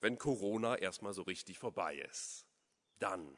wenn 0.00 0.18
Corona 0.18 0.76
erstmal 0.76 1.12
so 1.12 1.22
richtig 1.22 1.58
vorbei 1.58 1.96
ist. 1.96 2.46
Dann. 2.98 3.36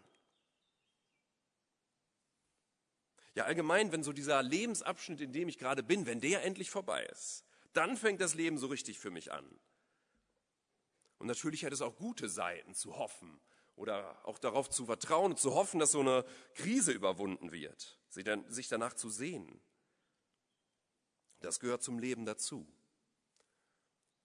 Ja, 3.35 3.45
allgemein, 3.45 3.93
wenn 3.93 4.03
so 4.03 4.13
dieser 4.13 4.43
Lebensabschnitt, 4.43 5.21
in 5.21 5.33
dem 5.33 5.49
ich 5.49 5.59
gerade 5.59 5.83
bin, 5.83 6.07
wenn 6.07 6.21
der 6.21 6.45
endlich 6.45 6.71
vorbei 6.71 7.05
ist, 7.07 7.45
dann 7.73 7.97
fängt 7.97 8.21
das 8.21 8.35
Leben 8.35 8.59
so 8.59 8.67
richtig 8.67 8.99
für 8.99 9.11
mich 9.11 9.33
an. 9.33 9.49
Und 11.19 11.29
natürlich 11.29 11.65
hat 11.65 11.73
es 11.73 11.83
auch 11.83 11.97
gute 11.97 12.29
Seiten 12.29 12.75
zu 12.75 12.97
hoffen 12.97 13.41
oder 13.81 14.21
auch 14.29 14.39
darauf 14.39 14.69
zu 14.69 14.85
vertrauen 14.85 15.33
und 15.33 15.39
zu 15.39 15.55
hoffen, 15.55 15.81
dass 15.81 15.93
so 15.93 16.01
eine 16.01 16.27
Krise 16.55 16.93
überwunden 16.93 17.51
wird, 17.51 17.99
sich 18.09 18.69
danach 18.69 18.93
zu 18.93 19.09
sehen. 19.09 19.59
Das 21.41 21.61
gehört 21.61 21.83
zum 21.83 21.99
Leben 21.99 22.27
dazu. 22.27 22.71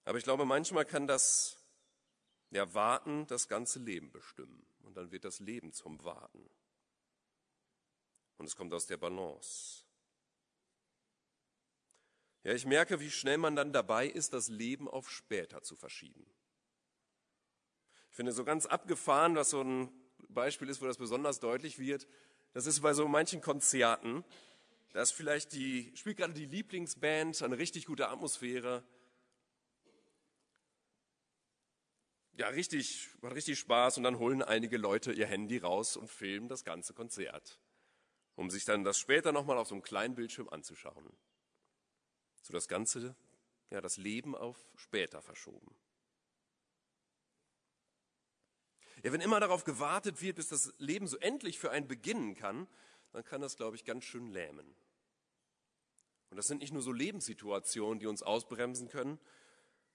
Aber 0.03 0.17
ich 0.17 0.25
glaube, 0.25 0.43
manchmal 0.43 0.83
kann 0.83 1.07
das 1.07 1.57
ja, 2.51 2.73
Warten 2.73 3.27
das 3.27 3.47
ganze 3.47 3.79
Leben 3.79 4.11
bestimmen. 4.11 4.67
Und 4.83 4.97
dann 4.97 5.11
wird 5.11 5.23
das 5.23 5.39
Leben 5.39 5.71
zum 5.71 6.03
Warten. 6.03 6.49
Und 8.37 8.47
es 8.47 8.57
kommt 8.57 8.73
aus 8.73 8.87
der 8.87 8.97
Balance. 8.97 9.85
Ja, 12.43 12.53
ich 12.53 12.65
merke, 12.65 12.99
wie 12.99 13.09
schnell 13.09 13.37
man 13.37 13.55
dann 13.55 13.71
dabei 13.71 14.05
ist, 14.05 14.33
das 14.33 14.49
Leben 14.49 14.89
auf 14.89 15.09
später 15.09 15.63
zu 15.63 15.77
verschieben. 15.77 16.29
Ich 18.15 18.17
finde 18.17 18.31
so 18.31 18.45
ganz 18.45 18.65
abgefahren, 18.65 19.35
was 19.35 19.49
so 19.49 19.61
ein 19.61 19.91
Beispiel 20.29 20.69
ist, 20.69 20.81
wo 20.81 20.85
das 20.85 20.97
besonders 20.97 21.41
deutlich 21.41 21.79
wird. 21.79 22.07
Das 22.53 22.65
ist 22.65 22.79
bei 22.79 22.93
so 22.93 23.09
manchen 23.09 23.41
Konzerten. 23.41 24.23
Da 24.93 25.01
ist 25.01 25.11
vielleicht 25.11 25.51
die, 25.51 25.91
spielt 25.97 26.15
gerade 26.15 26.31
die 26.31 26.45
Lieblingsband, 26.45 27.43
eine 27.43 27.57
richtig 27.57 27.87
gute 27.87 28.07
Atmosphäre. 28.07 28.85
Ja, 32.37 32.47
richtig, 32.47 33.09
macht 33.19 33.35
richtig 33.35 33.59
Spaß 33.59 33.97
und 33.97 34.03
dann 34.03 34.17
holen 34.17 34.41
einige 34.41 34.77
Leute 34.77 35.11
ihr 35.11 35.27
Handy 35.27 35.57
raus 35.57 35.97
und 35.97 36.09
filmen 36.09 36.47
das 36.47 36.63
ganze 36.63 36.93
Konzert, 36.93 37.59
um 38.35 38.49
sich 38.49 38.63
dann 38.63 38.85
das 38.85 38.97
später 38.97 39.33
nochmal 39.33 39.57
auf 39.57 39.67
so 39.67 39.75
einem 39.75 39.83
kleinen 39.83 40.15
Bildschirm 40.15 40.47
anzuschauen 40.47 41.11
so 42.41 42.53
das 42.53 42.69
Ganze, 42.69 43.13
ja, 43.71 43.81
das 43.81 43.97
Leben 43.97 44.35
auf 44.35 44.69
später 44.75 45.21
verschoben. 45.21 45.75
Ja, 49.03 49.11
wenn 49.11 49.21
immer 49.21 49.39
darauf 49.39 49.63
gewartet 49.63 50.21
wird, 50.21 50.37
bis 50.37 50.47
das 50.47 50.73
Leben 50.77 51.07
so 51.07 51.17
endlich 51.17 51.59
für 51.59 51.71
einen 51.71 51.87
beginnen 51.87 52.35
kann, 52.35 52.67
dann 53.11 53.23
kann 53.23 53.41
das, 53.41 53.55
glaube 53.55 53.75
ich, 53.75 53.85
ganz 53.85 54.03
schön 54.03 54.29
lähmen. 54.29 54.75
Und 56.29 56.37
das 56.37 56.47
sind 56.47 56.59
nicht 56.59 56.73
nur 56.73 56.81
so 56.81 56.91
Lebenssituationen, 56.91 57.99
die 57.99 58.07
uns 58.07 58.23
ausbremsen 58.23 58.89
können, 58.89 59.19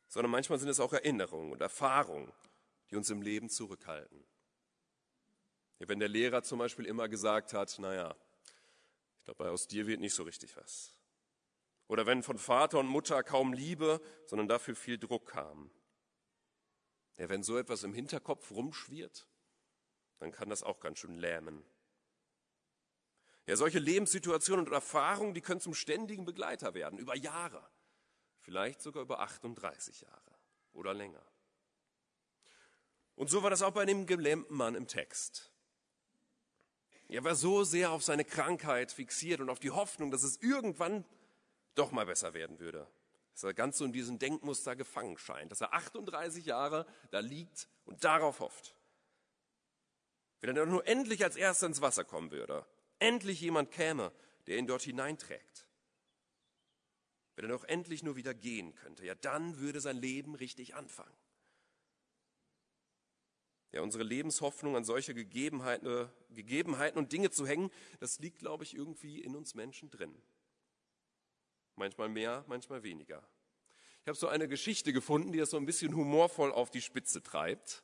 sondern 0.08 0.30
manchmal 0.30 0.58
sind 0.58 0.68
es 0.68 0.80
auch 0.80 0.92
Erinnerungen 0.92 1.52
und 1.52 1.60
Erfahrungen, 1.60 2.32
die 2.90 2.96
uns 2.96 3.10
im 3.10 3.22
Leben 3.22 3.48
zurückhalten. 3.48 4.24
Ja, 5.78 5.88
wenn 5.88 5.98
der 5.98 6.08
Lehrer 6.08 6.42
zum 6.42 6.58
Beispiel 6.58 6.86
immer 6.86 7.08
gesagt 7.08 7.52
hat, 7.52 7.78
naja, 7.78 8.14
ich 9.18 9.24
glaube, 9.24 9.50
aus 9.50 9.66
dir 9.66 9.86
wird 9.86 10.00
nicht 10.00 10.14
so 10.14 10.22
richtig 10.22 10.56
was. 10.56 10.94
Oder 11.88 12.06
wenn 12.06 12.22
von 12.22 12.38
Vater 12.38 12.78
und 12.78 12.86
Mutter 12.86 13.22
kaum 13.22 13.52
Liebe, 13.52 14.00
sondern 14.26 14.48
dafür 14.48 14.76
viel 14.76 14.98
Druck 14.98 15.26
kam. 15.26 15.70
Ja, 17.20 17.28
wenn 17.28 17.42
so 17.42 17.58
etwas 17.58 17.82
im 17.82 17.92
Hinterkopf 17.92 18.50
rumschwirrt, 18.50 19.28
dann 20.20 20.32
kann 20.32 20.48
das 20.48 20.62
auch 20.62 20.80
ganz 20.80 21.00
schön 21.00 21.18
lähmen. 21.18 21.62
Ja, 23.46 23.56
solche 23.56 23.78
Lebenssituationen 23.78 24.66
und 24.66 24.72
Erfahrungen, 24.72 25.34
die 25.34 25.42
können 25.42 25.60
zum 25.60 25.74
ständigen 25.74 26.24
Begleiter 26.24 26.72
werden, 26.72 26.98
über 26.98 27.14
Jahre, 27.14 27.62
vielleicht 28.38 28.80
sogar 28.80 29.02
über 29.02 29.20
38 29.20 30.00
Jahre 30.00 30.38
oder 30.72 30.94
länger. 30.94 31.22
Und 33.16 33.28
so 33.28 33.42
war 33.42 33.50
das 33.50 33.60
auch 33.60 33.72
bei 33.72 33.84
dem 33.84 34.06
gelähmten 34.06 34.56
Mann 34.56 34.74
im 34.74 34.86
Text. 34.86 35.52
Er 37.08 37.22
war 37.22 37.34
so 37.34 37.64
sehr 37.64 37.90
auf 37.90 38.02
seine 38.02 38.24
Krankheit 38.24 38.92
fixiert 38.92 39.42
und 39.42 39.50
auf 39.50 39.60
die 39.60 39.72
Hoffnung, 39.72 40.10
dass 40.10 40.22
es 40.22 40.38
irgendwann 40.38 41.04
doch 41.74 41.90
mal 41.90 42.06
besser 42.06 42.32
werden 42.32 42.58
würde. 42.60 42.90
Dass 43.40 43.48
er 43.48 43.54
ganz 43.54 43.78
so 43.78 43.86
in 43.86 43.92
diesem 43.94 44.18
Denkmuster 44.18 44.76
gefangen 44.76 45.16
scheint, 45.16 45.50
dass 45.50 45.62
er 45.62 45.72
38 45.72 46.44
Jahre 46.44 46.84
da 47.10 47.20
liegt 47.20 47.70
und 47.86 48.04
darauf 48.04 48.40
hofft. 48.40 48.76
Wenn 50.42 50.58
er 50.58 50.66
nur 50.66 50.86
endlich 50.86 51.24
als 51.24 51.36
Erster 51.36 51.66
ins 51.66 51.80
Wasser 51.80 52.04
kommen 52.04 52.32
würde, 52.32 52.66
endlich 52.98 53.40
jemand 53.40 53.70
käme, 53.70 54.12
der 54.46 54.58
ihn 54.58 54.66
dort 54.66 54.82
hineinträgt. 54.82 55.66
Wenn 57.34 57.46
er 57.46 57.52
doch 57.52 57.64
endlich 57.64 58.02
nur 58.02 58.16
wieder 58.16 58.34
gehen 58.34 58.74
könnte, 58.74 59.06
ja, 59.06 59.14
dann 59.14 59.56
würde 59.56 59.80
sein 59.80 59.96
Leben 59.96 60.34
richtig 60.34 60.74
anfangen. 60.74 61.16
Ja, 63.72 63.80
unsere 63.80 64.04
Lebenshoffnung 64.04 64.76
an 64.76 64.84
solche 64.84 65.14
Gegebenheiten, 65.14 66.10
Gegebenheiten 66.28 66.98
und 66.98 67.10
Dinge 67.12 67.30
zu 67.30 67.46
hängen, 67.46 67.70
das 68.00 68.18
liegt, 68.18 68.40
glaube 68.40 68.64
ich, 68.64 68.74
irgendwie 68.74 69.22
in 69.22 69.34
uns 69.34 69.54
Menschen 69.54 69.90
drin. 69.90 70.14
Manchmal 71.80 72.10
mehr, 72.10 72.44
manchmal 72.46 72.82
weniger. 72.82 73.26
Ich 74.02 74.08
habe 74.08 74.18
so 74.18 74.28
eine 74.28 74.48
Geschichte 74.48 74.92
gefunden, 74.92 75.32
die 75.32 75.38
das 75.38 75.48
so 75.48 75.56
ein 75.56 75.64
bisschen 75.64 75.96
humorvoll 75.96 76.52
auf 76.52 76.70
die 76.70 76.82
Spitze 76.82 77.22
treibt. 77.22 77.82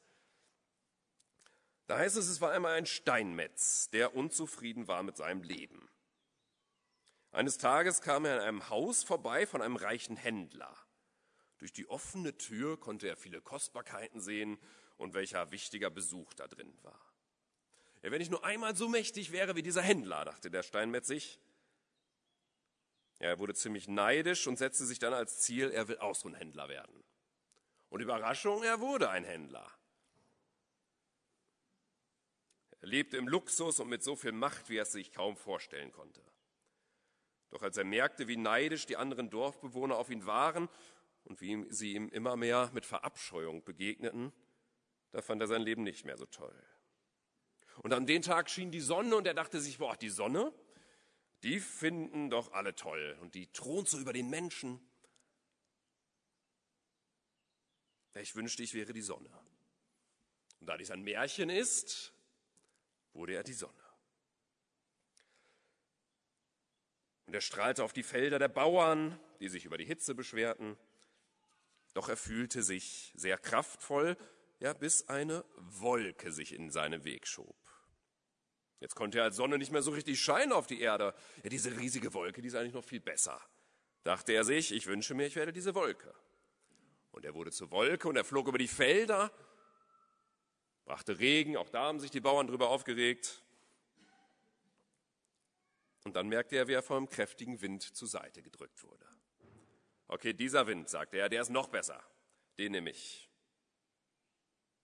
Da 1.87 1.97
heißt 1.97 2.19
es, 2.19 2.29
es 2.29 2.43
war 2.43 2.53
einmal 2.53 2.75
ein 2.75 2.85
Steinmetz, 2.85 3.89
der 3.89 4.15
unzufrieden 4.15 4.87
war 4.87 5.03
mit 5.03 5.17
seinem 5.17 5.43
Leben. 5.43 5.89
Eines 7.33 7.57
Tages 7.57 8.03
kam 8.03 8.27
er 8.27 8.37
in 8.37 8.43
einem 8.43 8.69
Haus 8.69 9.03
vorbei 9.03 9.47
von 9.47 9.63
einem 9.63 9.77
reichen 9.77 10.17
Händler. 10.17 10.77
Durch 11.57 11.73
die 11.73 11.89
offene 11.89 12.37
Tür 12.37 12.79
konnte 12.79 13.09
er 13.09 13.17
viele 13.17 13.41
Kostbarkeiten 13.41 14.21
sehen 14.21 14.59
und 14.99 15.15
welcher 15.15 15.53
wichtiger 15.53 15.89
Besuch 15.89 16.35
da 16.35 16.47
drin 16.47 16.77
war. 16.83 17.01
Ja, 18.03 18.11
wenn 18.11 18.21
ich 18.21 18.29
nur 18.29 18.45
einmal 18.45 18.77
so 18.77 18.91
mächtig 18.91 19.33
wäre 19.33 19.57
wie 19.57 19.63
dieser 19.63 19.81
Händler, 19.81 20.27
dachte 20.27 20.51
der 20.51 20.63
Steinmetz 20.63 21.07
sich, 21.07 21.41
er 23.19 23.39
wurde 23.39 23.55
ziemlich 23.55 23.89
neidisch 23.89 24.47
und 24.47 24.59
setzte 24.59 24.85
sich 24.85 24.99
dann 24.99 25.15
als 25.15 25.41
Ziel, 25.41 25.71
er 25.71 25.89
will 25.89 25.99
auch 25.99 26.15
so 26.15 26.29
ein 26.29 26.35
Händler 26.35 26.69
werden. 26.69 27.03
Und 27.89 28.01
Überraschung, 28.01 28.63
er 28.63 28.81
wurde 28.81 29.09
ein 29.11 29.25
Händler. 29.25 29.71
Er 32.81 32.89
lebte 32.89 33.17
im 33.17 33.29
Luxus 33.29 33.81
und 33.81 33.89
mit 33.89 34.03
so 34.03 34.17
viel 34.17 34.33
Macht, 34.33 34.69
wie 34.69 34.77
er 34.77 34.83
es 34.83 34.93
sich 34.93 35.13
kaum 35.13 35.37
vorstellen 35.37 35.93
konnte. 35.93 36.23
Doch 37.51 37.63
als 37.63 37.77
er 37.77 37.85
merkte, 37.85 38.29
wie 38.29 38.37
neidisch 38.37 38.87
die 38.87 38.97
anderen 38.97 39.31
Dorfbewohner 39.31 39.97
auf 39.97 40.11
ihn 40.11 40.27
waren 40.27 40.69
und 41.25 41.41
wie 41.41 41.65
sie 41.71 41.95
ihm 41.95 42.09
immer 42.11 42.37
mehr 42.37 42.71
mit 42.75 42.85
Verabscheuung 42.85 43.65
begegneten, 43.65 44.33
da 45.13 45.23
fand 45.23 45.41
er 45.41 45.47
sein 45.47 45.63
Leben 45.63 45.85
nicht 45.85 46.05
mehr 46.05 46.19
so 46.19 46.27
toll. 46.27 46.55
Und 47.83 47.93
an 47.93 48.07
den 48.07 48.23
Tag 48.23 48.51
schien 48.51 48.71
die 48.71 48.81
Sonne 48.81 49.17
und 49.17 49.27
er 49.27 49.35
dachte 49.35 49.61
sich, 49.61 49.79
boah, 49.79 49.97
die 49.97 50.09
Sonne, 50.09 50.53
die 51.43 51.61
finden 51.61 52.31
doch 52.31 52.53
alle 52.53 52.75
toll 52.75 53.17
und 53.21 53.35
die 53.35 53.47
thront 53.49 53.89
so 53.89 53.99
über 53.99 54.13
den 54.13 54.29
Menschen. 54.31 54.81
Ich 58.15 58.35
wünschte, 58.35 58.63
ich 58.63 58.75
wäre 58.75 58.93
die 58.93 59.03
Sonne. 59.03 59.31
Und 60.61 60.67
da 60.69 60.77
dies 60.77 60.91
ein 60.91 61.03
Märchen 61.03 61.51
ist, 61.51 62.15
wurde 63.13 63.35
er 63.35 63.43
die 63.43 63.53
Sonne. 63.53 63.73
Und 67.27 67.35
er 67.35 67.41
strahlte 67.41 67.85
auf 67.85 67.93
die 67.93 68.05
Felder 68.05 68.39
der 68.39 68.49
Bauern, 68.49 69.19
die 69.41 69.49
sich 69.49 69.65
über 69.65 69.77
die 69.77 69.85
Hitze 69.85 70.15
beschwerten. 70.15 70.77
Doch 71.93 72.09
er 72.09 72.17
fühlte 72.17 72.63
sich 72.63 73.13
sehr 73.17 73.37
kraftvoll, 73.37 74.17
ja, 74.61 74.73
bis 74.73 75.09
eine 75.09 75.45
Wolke 75.57 76.33
sich 76.33 76.53
in 76.53 76.71
seinen 76.71 77.05
Weg 77.05 77.27
schob. 77.27 77.57
Jetzt 78.81 78.95
konnte 78.95 79.19
er 79.19 79.25
als 79.25 79.37
Sonne 79.37 79.59
nicht 79.59 79.73
mehr 79.73 79.83
so 79.83 79.91
richtig 79.91 80.21
scheinen 80.21 80.53
auf 80.53 80.67
die 80.67 80.81
Erde. 80.81 81.15
Ja, 81.43 81.49
diese 81.49 81.77
riesige 81.79 82.13
Wolke, 82.13 82.43
die 82.43 82.49
ist 82.49 82.55
eigentlich 82.55 82.75
noch 82.75 82.85
viel 82.85 83.01
besser. 83.01 83.41
Dachte 84.03 84.33
er 84.33 84.45
sich, 84.45 84.73
ich 84.73 84.87
wünsche 84.87 85.15
mir, 85.15 85.27
ich 85.27 85.37
werde 85.37 85.53
diese 85.53 85.75
Wolke. 85.75 86.15
Und 87.11 87.25
er 87.25 87.35
wurde 87.35 87.51
zur 87.51 87.71
Wolke 87.71 88.09
und 88.09 88.17
er 88.17 88.25
flog 88.25 88.47
über 88.49 88.59
die 88.59 88.69
Felder, 88.69 89.33
brachte 90.85 91.19
Regen, 91.19 91.57
auch 91.57 91.71
da 91.71 91.85
haben 91.85 91.99
sich 91.99 92.11
die 92.11 92.21
Bauern 92.21 92.47
drüber 92.47 92.69
aufgeregt. 92.69 93.43
Und 96.05 96.15
dann 96.15 96.29
merkte 96.29 96.57
er, 96.57 96.69
wie 96.69 96.75
er 96.75 96.83
vom 96.83 97.09
kräftigen 97.09 97.61
Wind 97.63 97.83
zur 97.83 98.07
Seite 98.07 98.43
gedrückt 98.43 98.85
wurde. 98.85 99.07
Okay, 100.07 100.35
dieser 100.35 100.67
Wind, 100.67 100.89
sagte 100.89 101.17
er, 101.17 101.29
der 101.29 101.43
ist 101.43 101.51
noch 101.51 101.69
besser. 101.69 102.01
Den 102.59 102.73
nehme 102.73 102.91
ich. 102.91 103.29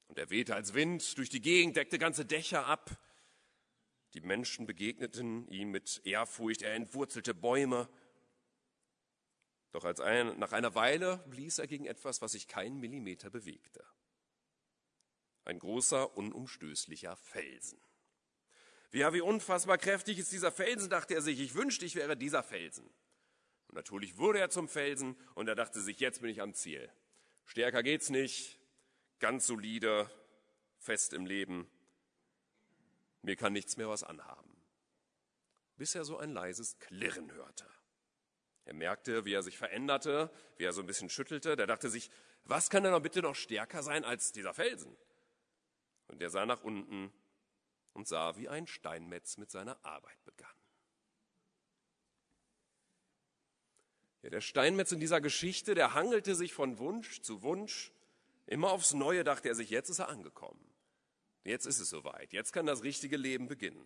Und 0.09 0.19
er 0.19 0.31
wehte 0.31 0.55
als 0.55 0.75
Wind 0.75 1.17
durch 1.17 1.29
die 1.29 1.41
Gegend, 1.41 1.77
deckte 1.77 1.99
ganze 1.99 2.25
Dächer 2.25 2.67
ab 2.67 2.91
Die 4.15 4.21
Menschen 4.21 4.67
begegneten 4.67 5.49
ihm 5.49 5.71
mit 5.71 6.03
Ehrfurcht, 6.05 6.63
er 6.63 6.75
entwurzelte 6.75 7.35
Bäume. 7.35 7.89
Doch 9.71 9.85
als 9.85 10.01
ein, 10.01 10.39
nach 10.39 10.53
einer 10.53 10.75
Weile 10.75 11.25
blies 11.29 11.59
er 11.59 11.67
gegen 11.67 11.87
etwas, 11.87 12.21
was 12.21 12.33
sich 12.33 12.47
keinen 12.47 12.79
Millimeter 12.79 13.31
bewegte. 13.31 13.85
Ein 15.45 15.59
großer, 15.59 16.17
unumstößlicher 16.17 17.17
Felsen. 17.17 17.81
Ja, 18.93 19.15
wie 19.15 19.23
unfassbar 19.23 19.79
kräftig 19.79 20.19
ist 20.19 20.31
dieser 20.33 20.53
Felsen, 20.53 20.91
dachte 20.91 21.15
er 21.15 21.23
sich. 21.23 21.41
Ich 21.41 21.55
wünschte, 21.55 21.87
ich 21.87 21.95
wäre 21.95 22.17
dieser 22.17 22.43
Felsen. 22.43 22.85
Und 23.69 23.77
natürlich 23.77 24.19
wurde 24.19 24.39
er 24.39 24.51
zum 24.51 24.69
Felsen 24.69 25.17
und 25.35 25.49
er 25.49 25.55
dachte 25.55 25.81
sich, 25.81 25.99
jetzt 25.99 26.21
bin 26.21 26.29
ich 26.29 26.43
am 26.43 26.53
Ziel. 26.53 26.93
Stärker 27.47 27.83
geht's 27.83 28.11
nicht, 28.11 28.61
ganz 29.19 29.47
solide, 29.47 30.11
fest 30.77 31.15
im 31.15 31.25
Leben. 31.25 31.67
Mir 33.23 33.37
kann 33.37 33.53
nichts 33.53 33.77
mehr 33.77 33.89
was 33.89 34.03
anhaben. 34.03 34.51
Bis 35.77 35.95
er 35.95 36.05
so 36.05 36.19
ein 36.19 36.33
leises 36.33 36.79
Klirren 36.79 37.33
hörte. 37.33 37.67
Er 38.65 38.75
merkte, 38.75 39.25
wie 39.25 39.33
er 39.33 39.43
sich 39.43 39.59
veränderte, 39.59 40.31
wie 40.57 40.65
er 40.65 40.73
so 40.73 40.81
ein 40.81 40.87
bisschen 40.87 41.09
schüttelte. 41.09 41.57
Der 41.57 41.67
dachte 41.67 41.89
sich, 41.89 42.11
was 42.45 42.71
kann 42.71 42.83
denn 42.83 42.93
noch 42.93 43.03
bitte 43.03 43.23
noch 43.23 43.35
stärker 43.35 43.83
sein 43.83 44.05
als 44.05 44.33
dieser 44.33 44.55
Felsen? 44.55 44.97
Und 46.09 46.23
er 46.23 46.31
sah 46.31 46.47
nach 46.47 46.63
unten 46.63 47.13
und 47.93 48.07
sah, 48.07 48.37
wie 48.37 48.49
ein 48.49 48.67
Steinmetz 48.67 49.37
mit 49.37 49.51
seiner 49.51 49.85
Arbeit 49.85 50.23
begann. 50.25 50.51
Ja, 54.23 54.31
der 54.31 54.41
Steinmetz 54.41 54.93
in 54.93 55.01
dieser 55.01 55.21
Geschichte, 55.21 55.75
der 55.75 55.95
hangelte 55.95 56.35
sich 56.35 56.53
von 56.53 56.79
Wunsch 56.79 57.23
zu 57.23 57.43
Wunsch. 57.43 57.93
Immer 58.47 58.71
aufs 58.71 58.93
Neue 58.93 59.25
dachte 59.25 59.49
er 59.49 59.55
sich, 59.55 59.71
jetzt 59.71 59.89
ist 59.89 59.99
er 59.99 60.09
angekommen. 60.09 60.72
Jetzt 61.45 61.67
ist 61.67 61.81
es 61.81 61.91
soweit. 61.91 62.33
Jetzt 62.33 62.53
kann 62.53 62.67
das 62.67 62.83
richtige 62.83 63.17
Leben 63.17 63.49
beginnen. 63.49 63.85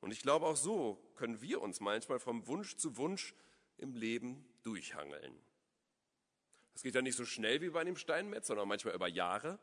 Und 0.00 0.12
ich 0.12 0.22
glaube, 0.22 0.46
auch 0.46 0.56
so 0.56 1.02
können 1.16 1.40
wir 1.40 1.60
uns 1.60 1.80
manchmal 1.80 2.20
vom 2.20 2.46
Wunsch 2.46 2.76
zu 2.76 2.96
Wunsch 2.96 3.34
im 3.76 3.94
Leben 3.94 4.46
durchhangeln. 4.62 5.34
Das 6.72 6.82
geht 6.82 6.94
ja 6.94 7.02
nicht 7.02 7.16
so 7.16 7.24
schnell 7.24 7.60
wie 7.60 7.70
bei 7.70 7.80
einem 7.80 7.96
Steinmetz, 7.96 8.46
sondern 8.46 8.68
manchmal 8.68 8.94
über 8.94 9.08
Jahre. 9.08 9.58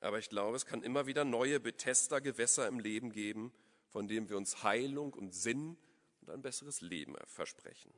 Aber 0.00 0.18
ich 0.18 0.28
glaube, 0.28 0.56
es 0.56 0.66
kann 0.66 0.82
immer 0.82 1.06
wieder 1.06 1.24
neue 1.24 1.60
Bethesda-Gewässer 1.60 2.68
im 2.68 2.78
Leben 2.78 3.10
geben, 3.10 3.52
von 3.88 4.08
denen 4.08 4.28
wir 4.28 4.36
uns 4.36 4.62
Heilung 4.62 5.12
und 5.12 5.34
Sinn 5.34 5.76
und 6.20 6.30
ein 6.30 6.42
besseres 6.42 6.80
Leben 6.80 7.16
versprechen. 7.26 7.92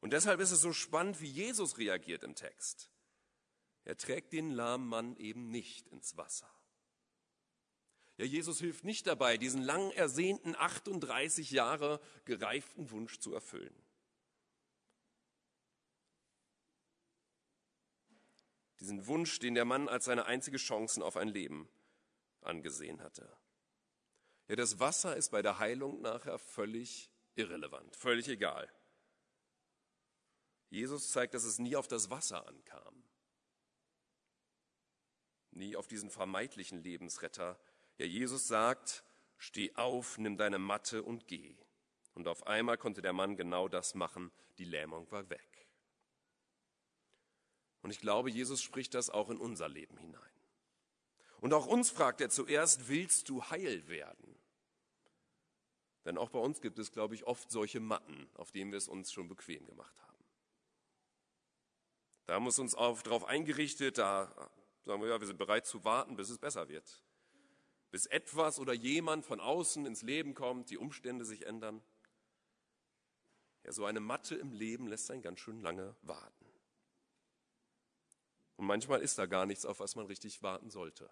Und 0.00 0.12
deshalb 0.12 0.40
ist 0.40 0.52
es 0.52 0.60
so 0.60 0.72
spannend, 0.72 1.20
wie 1.20 1.30
Jesus 1.30 1.78
reagiert 1.78 2.22
im 2.22 2.34
Text. 2.34 2.90
Er 3.88 3.96
trägt 3.96 4.34
den 4.34 4.50
lahmen 4.50 4.86
Mann 4.86 5.16
eben 5.16 5.48
nicht 5.48 5.88
ins 5.88 6.18
Wasser. 6.18 6.54
Ja, 8.18 8.26
Jesus 8.26 8.58
hilft 8.58 8.84
nicht 8.84 9.06
dabei, 9.06 9.38
diesen 9.38 9.62
lang 9.62 9.90
ersehnten 9.92 10.54
38 10.54 11.50
Jahre 11.52 11.98
gereiften 12.26 12.90
Wunsch 12.90 13.18
zu 13.18 13.32
erfüllen. 13.32 13.74
Diesen 18.78 19.06
Wunsch, 19.06 19.38
den 19.38 19.54
der 19.54 19.64
Mann 19.64 19.88
als 19.88 20.04
seine 20.04 20.26
einzige 20.26 20.58
Chance 20.58 21.02
auf 21.02 21.16
ein 21.16 21.28
Leben 21.28 21.66
angesehen 22.42 23.00
hatte. 23.00 23.34
Ja, 24.48 24.56
das 24.56 24.78
Wasser 24.78 25.16
ist 25.16 25.30
bei 25.30 25.40
der 25.40 25.60
Heilung 25.60 26.02
nachher 26.02 26.38
völlig 26.38 27.10
irrelevant, 27.36 27.96
völlig 27.96 28.28
egal. 28.28 28.70
Jesus 30.68 31.10
zeigt, 31.10 31.32
dass 31.32 31.44
es 31.44 31.58
nie 31.58 31.74
auf 31.74 31.88
das 31.88 32.10
Wasser 32.10 32.46
ankam, 32.46 33.07
nie 35.58 35.76
auf 35.76 35.86
diesen 35.86 36.10
vermeintlichen 36.10 36.82
Lebensretter. 36.82 37.58
Ja, 37.98 38.06
Jesus 38.06 38.48
sagt, 38.48 39.04
steh 39.36 39.74
auf, 39.74 40.18
nimm 40.18 40.36
deine 40.36 40.58
Matte 40.58 41.02
und 41.02 41.26
geh. 41.26 41.56
Und 42.14 42.26
auf 42.28 42.46
einmal 42.46 42.78
konnte 42.78 43.02
der 43.02 43.12
Mann 43.12 43.36
genau 43.36 43.68
das 43.68 43.94
machen, 43.94 44.32
die 44.58 44.64
Lähmung 44.64 45.10
war 45.10 45.28
weg. 45.30 45.68
Und 47.82 47.90
ich 47.90 48.00
glaube, 48.00 48.30
Jesus 48.30 48.62
spricht 48.62 48.94
das 48.94 49.10
auch 49.10 49.30
in 49.30 49.38
unser 49.38 49.68
Leben 49.68 49.96
hinein. 49.98 50.22
Und 51.40 51.52
auch 51.54 51.66
uns 51.66 51.90
fragt 51.90 52.20
er 52.20 52.30
zuerst, 52.30 52.88
willst 52.88 53.28
du 53.28 53.44
heil 53.44 53.86
werden? 53.88 54.34
Denn 56.04 56.18
auch 56.18 56.30
bei 56.30 56.38
uns 56.38 56.60
gibt 56.60 56.78
es, 56.78 56.90
glaube 56.90 57.14
ich, 57.14 57.24
oft 57.24 57.50
solche 57.50 57.80
Matten, 57.80 58.28
auf 58.34 58.50
denen 58.50 58.72
wir 58.72 58.78
es 58.78 58.88
uns 58.88 59.12
schon 59.12 59.28
bequem 59.28 59.64
gemacht 59.66 60.02
haben. 60.02 60.24
Da 62.26 62.34
haben 62.34 62.44
wir 62.44 62.58
uns 62.58 62.74
auf, 62.74 63.02
darauf 63.02 63.24
eingerichtet, 63.24 63.98
da 63.98 64.50
sagen 64.88 65.02
wir, 65.02 65.10
ja, 65.10 65.20
wir 65.20 65.26
sind 65.26 65.36
bereit 65.36 65.66
zu 65.66 65.84
warten, 65.84 66.16
bis 66.16 66.30
es 66.30 66.38
besser 66.38 66.70
wird. 66.70 67.04
Bis 67.90 68.06
etwas 68.06 68.58
oder 68.58 68.72
jemand 68.72 69.26
von 69.26 69.38
außen 69.38 69.84
ins 69.84 70.00
Leben 70.00 70.32
kommt, 70.32 70.70
die 70.70 70.78
Umstände 70.78 71.26
sich 71.26 71.44
ändern. 71.44 71.82
Ja, 73.64 73.72
so 73.72 73.84
eine 73.84 74.00
Matte 74.00 74.34
im 74.34 74.50
Leben 74.50 74.86
lässt 74.86 75.10
einen 75.10 75.20
ganz 75.20 75.40
schön 75.40 75.60
lange 75.60 75.94
warten. 76.00 76.46
Und 78.56 78.64
manchmal 78.64 79.02
ist 79.02 79.18
da 79.18 79.26
gar 79.26 79.44
nichts, 79.44 79.66
auf 79.66 79.78
was 79.78 79.94
man 79.94 80.06
richtig 80.06 80.42
warten 80.42 80.70
sollte. 80.70 81.10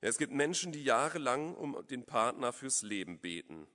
Ja, 0.00 0.08
es 0.08 0.16
gibt 0.16 0.32
Menschen, 0.32 0.72
die 0.72 0.82
jahrelang 0.82 1.54
um 1.54 1.86
den 1.86 2.06
Partner 2.06 2.54
fürs 2.54 2.80
Leben 2.80 3.20
beten 3.20 3.66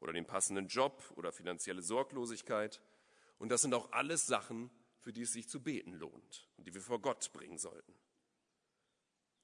oder 0.00 0.14
den 0.14 0.24
passenden 0.24 0.68
Job 0.68 1.12
oder 1.16 1.32
finanzielle 1.32 1.82
Sorglosigkeit. 1.82 2.80
Und 3.36 3.50
das 3.50 3.60
sind 3.60 3.74
auch 3.74 3.92
alles 3.92 4.26
Sachen, 4.26 4.70
für 5.00 5.12
die 5.12 5.22
es 5.22 5.32
sich 5.32 5.48
zu 5.48 5.62
beten 5.62 5.92
lohnt 5.94 6.48
und 6.56 6.66
die 6.66 6.74
wir 6.74 6.80
vor 6.80 7.00
Gott 7.00 7.32
bringen 7.32 7.58
sollten. 7.58 7.94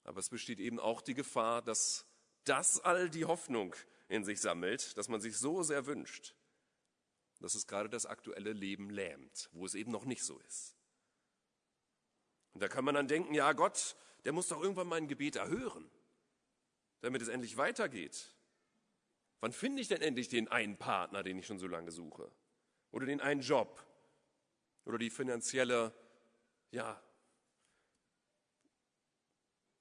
Aber 0.04 0.20
es 0.20 0.28
besteht 0.28 0.60
eben 0.60 0.78
auch 0.78 1.00
die 1.00 1.14
Gefahr, 1.14 1.62
dass 1.62 2.06
das 2.44 2.80
all 2.80 3.08
die 3.08 3.24
Hoffnung 3.24 3.74
in 4.08 4.24
sich 4.24 4.40
sammelt, 4.40 4.96
dass 4.98 5.08
man 5.08 5.20
sich 5.20 5.38
so 5.38 5.62
sehr 5.62 5.86
wünscht, 5.86 6.34
dass 7.40 7.54
es 7.54 7.66
gerade 7.66 7.88
das 7.88 8.06
aktuelle 8.06 8.52
Leben 8.52 8.90
lähmt, 8.90 9.48
wo 9.52 9.64
es 9.64 9.74
eben 9.74 9.90
noch 9.90 10.04
nicht 10.04 10.22
so 10.22 10.38
ist. 10.40 10.76
Und 12.52 12.62
da 12.62 12.68
kann 12.68 12.84
man 12.84 12.94
dann 12.94 13.08
denken, 13.08 13.34
ja, 13.34 13.52
Gott, 13.52 13.96
der 14.24 14.32
muss 14.32 14.48
doch 14.48 14.62
irgendwann 14.62 14.86
mein 14.86 15.08
Gebet 15.08 15.36
erhören, 15.36 15.90
damit 17.00 17.22
es 17.22 17.28
endlich 17.28 17.56
weitergeht. 17.56 18.34
Wann 19.40 19.52
finde 19.52 19.82
ich 19.82 19.88
denn 19.88 20.00
endlich 20.00 20.28
den 20.28 20.48
einen 20.48 20.76
Partner, 20.76 21.22
den 21.22 21.38
ich 21.38 21.46
schon 21.46 21.58
so 21.58 21.66
lange 21.66 21.90
suche? 21.90 22.30
Oder 22.92 23.06
den 23.06 23.20
einen 23.20 23.40
Job? 23.40 23.84
Oder 24.84 24.98
die 24.98 25.10
finanzielle, 25.10 25.92
ja, 26.70 27.02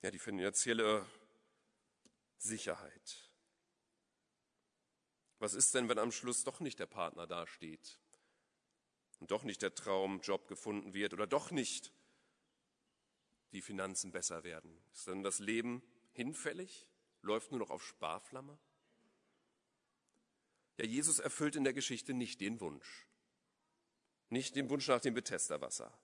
ja, 0.04 0.12
die 0.12 0.20
finanzielle 0.20 1.06
Sicherheit. 2.38 3.32
Was 5.40 5.54
ist 5.54 5.74
denn, 5.76 5.88
wenn 5.90 5.98
am 5.98 6.12
Schluss 6.12 6.44
doch 6.44 6.60
nicht 6.60 6.78
der 6.80 6.86
Partner 6.86 7.26
dasteht 7.26 8.00
und 9.20 9.32
doch 9.32 9.44
nicht 9.44 9.62
der 9.62 9.76
Traumjob 9.76 10.48
gefunden 10.48 10.94
wird 10.94 11.14
oder 11.14 11.26
doch 11.26 11.52
nicht 11.52 11.94
die 13.54 13.62
Finanzen 13.62 14.12
besser 14.12 14.44
werden? 14.44 14.78
Ist 14.92 15.08
dann 15.08 15.24
das 15.24 15.40
Leben 15.40 15.82
hinfällig? 16.12 16.88
Läuft 17.22 17.52
nur 17.52 17.60
noch 17.60 17.70
auf 17.70 17.86
Sparflamme? 17.86 18.60
Ja, 20.78 20.86
Jesus 20.86 21.20
erfüllt 21.20 21.56
in 21.56 21.64
der 21.64 21.74
Geschichte 21.74 22.14
nicht 22.14 22.42
den 22.42 22.60
Wunsch. 22.60 23.08
Nicht 24.34 24.56
den 24.56 24.68
Wunsch 24.72 24.88
nach 24.88 25.00
dem 25.00 25.14
Bethesda-Wasser. 25.14 25.96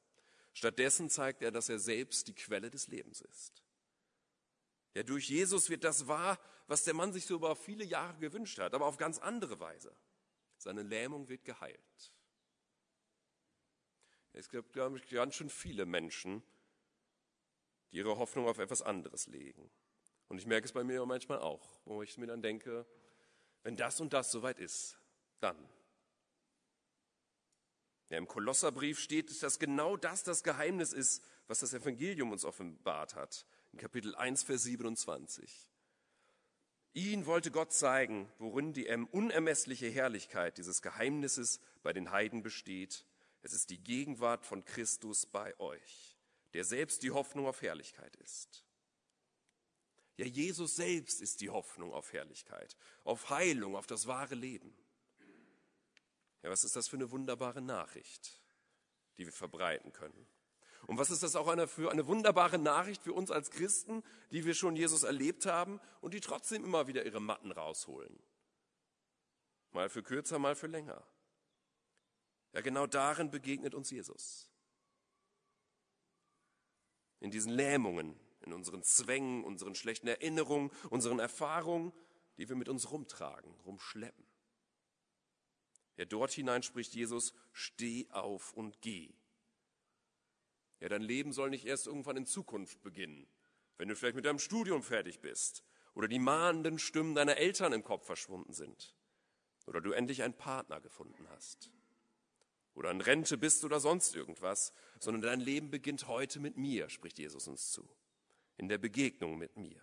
Stattdessen 0.53 1.09
zeigt 1.09 1.41
er, 1.41 1.49
dass 1.49 1.67
er 1.67 1.79
selbst 1.79 2.27
die 2.27 2.35
Quelle 2.35 2.69
des 2.69 2.87
Lebens 2.87 3.21
ist. 3.21 3.63
Ja, 4.93 5.01
durch 5.01 5.29
Jesus 5.29 5.71
wird 5.71 5.83
das 5.83 6.07
wahr, 6.07 6.39
was 6.67 6.83
der 6.83 6.93
Mann 6.93 7.11
sich 7.11 7.25
so 7.25 7.33
über 7.33 7.55
viele 7.55 7.83
Jahre 7.83 8.19
gewünscht 8.19 8.59
hat, 8.59 8.75
aber 8.75 8.85
auf 8.85 8.97
ganz 8.97 9.17
andere 9.17 9.59
Weise. 9.59 9.95
Seine 10.59 10.83
Lähmung 10.83 11.27
wird 11.27 11.43
geheilt. 11.43 12.13
Es 14.33 14.47
gibt, 14.47 14.73
glaube 14.73 14.99
ich, 14.99 15.07
ganz 15.07 15.33
schön 15.33 15.49
viele 15.49 15.87
Menschen, 15.87 16.43
die 17.91 17.97
ihre 17.97 18.19
Hoffnung 18.19 18.47
auf 18.47 18.59
etwas 18.59 18.83
anderes 18.83 19.25
legen. 19.25 19.71
Und 20.27 20.37
ich 20.37 20.45
merke 20.45 20.65
es 20.65 20.73
bei 20.73 20.83
mir 20.83 21.03
manchmal 21.07 21.39
auch, 21.39 21.81
wo 21.83 22.03
ich 22.03 22.15
mir 22.19 22.27
dann 22.27 22.43
denke, 22.43 22.85
wenn 23.63 23.75
das 23.75 23.99
und 23.99 24.13
das 24.13 24.31
soweit 24.31 24.59
ist, 24.59 24.99
dann. 25.39 25.57
Ja, 28.09 28.17
Im 28.17 28.27
Kolosserbrief 28.27 28.99
steht, 28.99 29.43
dass 29.43 29.59
genau 29.59 29.97
das 29.97 30.23
das 30.23 30.43
Geheimnis 30.43 30.93
ist, 30.93 31.23
was 31.47 31.59
das 31.59 31.73
Evangelium 31.73 32.31
uns 32.31 32.45
offenbart 32.45 33.15
hat. 33.15 33.45
In 33.71 33.79
Kapitel 33.79 34.15
1, 34.15 34.43
Vers 34.43 34.63
27. 34.63 35.71
Ihn 36.93 37.25
wollte 37.27 37.51
Gott 37.51 37.71
zeigen, 37.71 38.31
worin 38.39 38.73
die 38.73 38.87
unermessliche 38.87 39.87
Herrlichkeit 39.87 40.57
dieses 40.57 40.81
Geheimnisses 40.81 41.59
bei 41.83 41.93
den 41.93 42.11
Heiden 42.11 42.41
besteht. 42.41 43.05
Es 43.43 43.53
ist 43.53 43.69
die 43.69 43.81
Gegenwart 43.81 44.45
von 44.45 44.65
Christus 44.65 45.27
bei 45.27 45.57
euch 45.59 46.19
der 46.53 46.63
selbst 46.63 47.03
die 47.03 47.11
Hoffnung 47.11 47.47
auf 47.47 47.61
Herrlichkeit 47.61 48.15
ist. 48.17 48.65
Ja, 50.17 50.25
Jesus 50.25 50.75
selbst 50.75 51.21
ist 51.21 51.41
die 51.41 51.49
Hoffnung 51.49 51.93
auf 51.93 52.11
Herrlichkeit, 52.11 52.75
auf 53.03 53.29
Heilung, 53.29 53.75
auf 53.75 53.87
das 53.87 54.07
wahre 54.07 54.35
Leben. 54.35 54.75
Ja, 56.41 56.49
was 56.49 56.63
ist 56.63 56.75
das 56.75 56.87
für 56.87 56.95
eine 56.95 57.11
wunderbare 57.11 57.61
Nachricht, 57.61 58.41
die 59.17 59.25
wir 59.25 59.33
verbreiten 59.33 59.91
können? 59.91 60.27
Und 60.87 60.97
was 60.97 61.11
ist 61.11 61.21
das 61.21 61.35
auch 61.35 61.47
eine, 61.47 61.67
für 61.67 61.91
eine 61.91 62.07
wunderbare 62.07 62.57
Nachricht 62.57 63.03
für 63.03 63.13
uns 63.13 63.31
als 63.31 63.51
Christen, 63.51 64.03
die 64.31 64.45
wir 64.45 64.55
schon 64.55 64.75
Jesus 64.75 65.03
erlebt 65.03 65.45
haben 65.45 65.79
und 66.01 66.13
die 66.13 66.21
trotzdem 66.21 66.63
immer 66.63 66.87
wieder 66.87 67.05
ihre 67.05 67.19
Matten 67.19 67.51
rausholen. 67.51 68.17
Mal 69.71 69.89
für 69.89 70.01
kürzer, 70.01 70.39
mal 70.39 70.55
für 70.55 70.67
länger. 70.67 71.05
Ja, 72.53 72.61
genau 72.61 72.87
darin 72.87 73.29
begegnet 73.29 73.75
uns 73.75 73.91
Jesus. 73.91 74.49
In 77.19 77.29
diesen 77.29 77.51
Lähmungen, 77.51 78.19
in 78.41 78.53
unseren 78.53 78.81
Zwängen, 78.81 79.43
unseren 79.43 79.75
schlechten 79.75 80.07
Erinnerungen, 80.07 80.71
unseren 80.89 81.19
Erfahrungen, 81.19 81.93
die 82.37 82.49
wir 82.49 82.55
mit 82.55 82.69
uns 82.69 82.89
rumtragen, 82.89 83.53
rumschleppen. 83.65 84.28
Ja, 85.99 86.05
dort 86.05 86.31
hinein 86.31 86.63
spricht 86.63 86.95
Jesus, 86.95 87.33
steh 87.51 88.07
auf 88.11 88.53
und 88.53 88.79
geh. 88.79 89.09
Ja, 90.79 90.87
dein 90.87 91.01
Leben 91.01 91.33
soll 91.33 91.49
nicht 91.49 91.65
erst 91.65 91.87
irgendwann 91.87 92.15
in 92.15 92.25
Zukunft 92.25 92.81
beginnen, 92.81 93.27
wenn 93.77 93.89
du 93.89 93.97
vielleicht 93.97 94.15
mit 94.15 94.23
deinem 94.23 94.39
Studium 94.39 94.81
fertig 94.81 95.19
bist 95.19 95.61
oder 95.95 96.07
die 96.07 96.19
mahnenden 96.19 96.79
Stimmen 96.79 97.15
deiner 97.15 97.35
Eltern 97.35 97.73
im 97.73 97.83
Kopf 97.83 98.05
verschwunden 98.05 98.53
sind 98.53 98.95
oder 99.65 99.81
du 99.81 99.91
endlich 99.91 100.23
einen 100.23 100.35
Partner 100.35 100.79
gefunden 100.79 101.27
hast 101.31 101.69
oder 102.75 102.91
in 102.91 103.01
Rente 103.01 103.37
bist 103.37 103.65
oder 103.65 103.81
sonst 103.81 104.15
irgendwas, 104.15 104.71
sondern 105.01 105.23
dein 105.23 105.41
Leben 105.41 105.69
beginnt 105.69 106.07
heute 106.07 106.39
mit 106.39 106.55
mir, 106.55 106.87
spricht 106.87 107.19
Jesus 107.19 107.45
uns 107.49 107.73
zu, 107.73 107.89
in 108.55 108.69
der 108.69 108.77
Begegnung 108.77 109.37
mit 109.37 109.57
mir. 109.57 109.81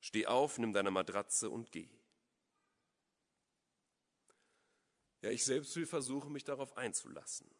Steh 0.00 0.24
auf, 0.26 0.56
nimm 0.56 0.72
deine 0.72 0.90
Matratze 0.90 1.50
und 1.50 1.70
geh. 1.70 1.90
Ja, 5.24 5.30
ich 5.30 5.42
selbst 5.42 5.74
will 5.74 5.86
versuchen, 5.86 6.32
mich 6.32 6.44
darauf 6.44 6.76
einzulassen. 6.76 7.50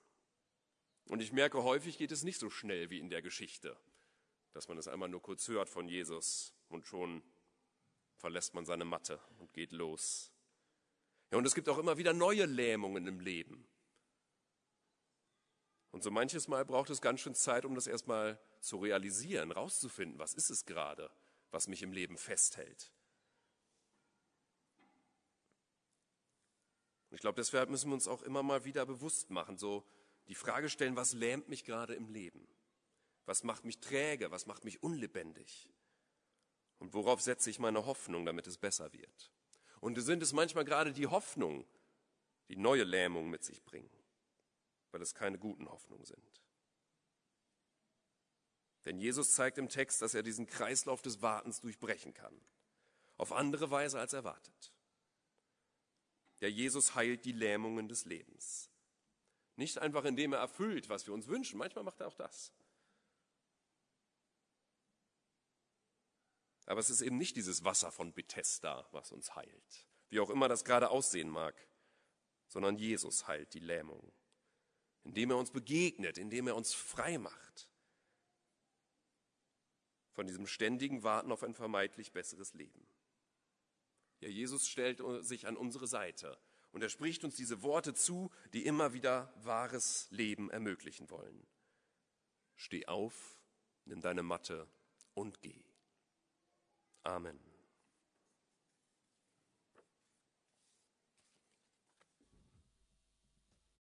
Und 1.07 1.23
ich 1.23 1.33
merke, 1.33 1.63
häufig 1.63 1.97
geht 1.97 2.13
es 2.13 2.23
nicht 2.23 2.39
so 2.39 2.51
schnell 2.51 2.91
wie 2.91 2.99
in 2.99 3.09
der 3.09 3.23
Geschichte, 3.23 3.75
dass 4.53 4.69
man 4.69 4.77
es 4.77 4.87
einmal 4.87 5.09
nur 5.09 5.23
kurz 5.23 5.49
hört 5.49 5.71
von 5.71 5.89
Jesus 5.89 6.53
und 6.69 6.87
schon 6.87 7.23
verlässt 8.17 8.53
man 8.53 8.67
seine 8.67 8.85
Matte 8.85 9.19
und 9.39 9.55
geht 9.55 9.73
los. 9.73 10.31
Ja, 11.31 11.39
und 11.39 11.47
es 11.47 11.55
gibt 11.55 11.71
auch 11.71 11.79
immer 11.79 11.97
wieder 11.97 12.13
neue 12.13 12.45
Lähmungen 12.45 13.07
im 13.07 13.21
Leben. 13.21 13.67
Und 15.91 16.03
so 16.03 16.11
manches 16.11 16.49
Mal 16.49 16.67
braucht 16.67 16.91
es 16.91 17.01
ganz 17.01 17.21
schön 17.21 17.35
Zeit, 17.35 17.65
um 17.65 17.75
das 17.75 17.87
erstmal 17.87 18.39
zu 18.61 18.77
realisieren, 18.77 19.53
rauszufinden, 19.53 20.19
was 20.19 20.35
ist 20.35 20.51
es 20.51 20.67
gerade, 20.67 21.11
was 21.51 21.67
mich 21.67 21.83
im 21.83 21.93
Leben 21.93 22.19
festhält. 22.19 22.93
Und 27.15 27.19
ich 27.19 27.21
glaube, 27.21 27.37
deshalb 27.37 27.71
müssen 27.71 27.91
wir 27.91 27.95
uns 27.95 28.09
auch 28.09 28.23
immer 28.23 28.43
mal 28.43 28.65
wieder 28.65 28.85
bewusst 28.85 29.31
machen, 29.31 29.57
so 29.57 29.85
die 30.27 30.35
Frage 30.35 30.69
stellen, 30.69 30.97
was 30.97 31.13
lähmt 31.13 31.49
mich 31.49 31.63
gerade 31.63 31.95
im 31.95 32.09
Leben? 32.09 32.49
Was 33.25 33.45
macht 33.45 33.65
mich 33.65 33.79
träge? 33.79 34.33
Was 34.33 34.47
macht 34.47 34.65
mich 34.65 34.83
unlebendig? 34.83 35.73
Und 36.81 36.93
worauf 36.93 37.21
setze 37.21 37.51
ich 37.51 37.61
meine 37.61 37.87
Hoffnung, 37.87 38.27
damit 38.27 38.49
es 38.49 38.59
besser 38.59 38.93
wird? 38.93 39.31
Und 39.79 39.97
sind 40.01 40.25
es 40.25 40.33
manchmal 40.33 40.65
gerade 40.65 40.93
die 40.93 41.07
Hoffnungen, 41.07 41.65
die 42.49 42.57
neue 42.57 42.83
Lähmung 42.83 43.31
mit 43.31 43.45
sich 43.45 43.63
bringen, 43.63 43.97
weil 44.91 45.01
es 45.01 45.15
keine 45.15 45.39
guten 45.39 45.69
Hoffnungen 45.69 46.05
sind. 46.05 46.43
Denn 48.87 48.99
Jesus 48.99 49.35
zeigt 49.35 49.59
im 49.59 49.69
Text, 49.69 50.03
dass 50.03 50.15
er 50.15 50.25
diesen 50.25 50.49
Kreislauf 50.49 51.01
des 51.01 51.23
Wartens 51.23 51.61
durchbrechen 51.61 52.13
kann, 52.13 52.37
auf 53.19 53.31
andere 53.31 53.71
Weise 53.71 54.01
als 54.01 54.15
erwartet. 54.15 54.74
Der 56.45 56.51
Jesus 56.51 56.95
heilt 56.95 57.25
die 57.25 57.33
Lähmungen 57.33 57.89
des 57.89 58.05
Lebens. 58.05 58.69
Nicht 59.57 59.79
einfach, 59.79 60.05
indem 60.05 60.35
er 60.35 60.41
erfüllt, 60.41 60.91
was 60.91 61.07
wir 61.07 61.15
uns 61.15 61.27
wünschen. 61.27 61.57
Manchmal 61.57 61.85
macht 61.85 62.01
er 62.01 62.07
auch 62.07 62.15
das. 62.15 62.53
Aber 66.67 66.81
es 66.81 66.91
ist 66.91 67.01
eben 67.01 67.17
nicht 67.17 67.37
dieses 67.37 67.65
Wasser 67.65 67.91
von 67.91 68.13
Bethesda, 68.13 68.87
was 68.93 69.11
uns 69.11 69.35
heilt, 69.35 69.87
wie 70.11 70.21
auch 70.21 70.29
immer 70.29 70.47
das 70.47 70.67
gerade 70.67 70.91
aussehen 70.91 71.31
mag, 71.31 71.57
sondern 72.49 72.77
Jesus 72.77 73.27
heilt 73.27 73.55
die 73.55 73.61
Lähmung, 73.61 74.13
indem 75.03 75.31
er 75.31 75.39
uns 75.39 75.51
begegnet, 75.51 76.19
indem 76.19 76.49
er 76.49 76.57
uns 76.57 76.75
frei 76.75 77.17
macht 77.17 77.71
von 80.13 80.27
diesem 80.27 80.47
ständigen 80.47 81.05
Warten 81.05 81.33
auf 81.33 81.43
ein 81.43 81.55
vermeintlich 81.55 82.13
besseres 82.13 82.53
Leben. 82.53 82.87
Ja, 84.25 84.31
Jesus 84.31 84.67
stellt 84.67 85.03
sich 85.21 85.47
an 85.47 85.55
unsere 85.55 85.87
Seite 85.87 86.39
und 86.73 86.83
er 86.83 86.89
spricht 86.89 87.25
uns 87.25 87.37
diese 87.37 87.61
Worte 87.61 87.93
zu, 87.93 88.31
die 88.55 88.65
immer 88.65 88.95
wieder 88.95 89.31
wahres 89.43 90.07
Leben 90.09 90.49
ermöglichen 90.49 91.11
wollen. 91.11 91.47
Steh 92.57 92.87
auf, 92.87 93.37
nimm 93.85 94.01
deine 94.01 94.23
Matte 94.23 94.67
und 95.13 95.43
geh. 95.43 95.63
Amen. 97.03 97.39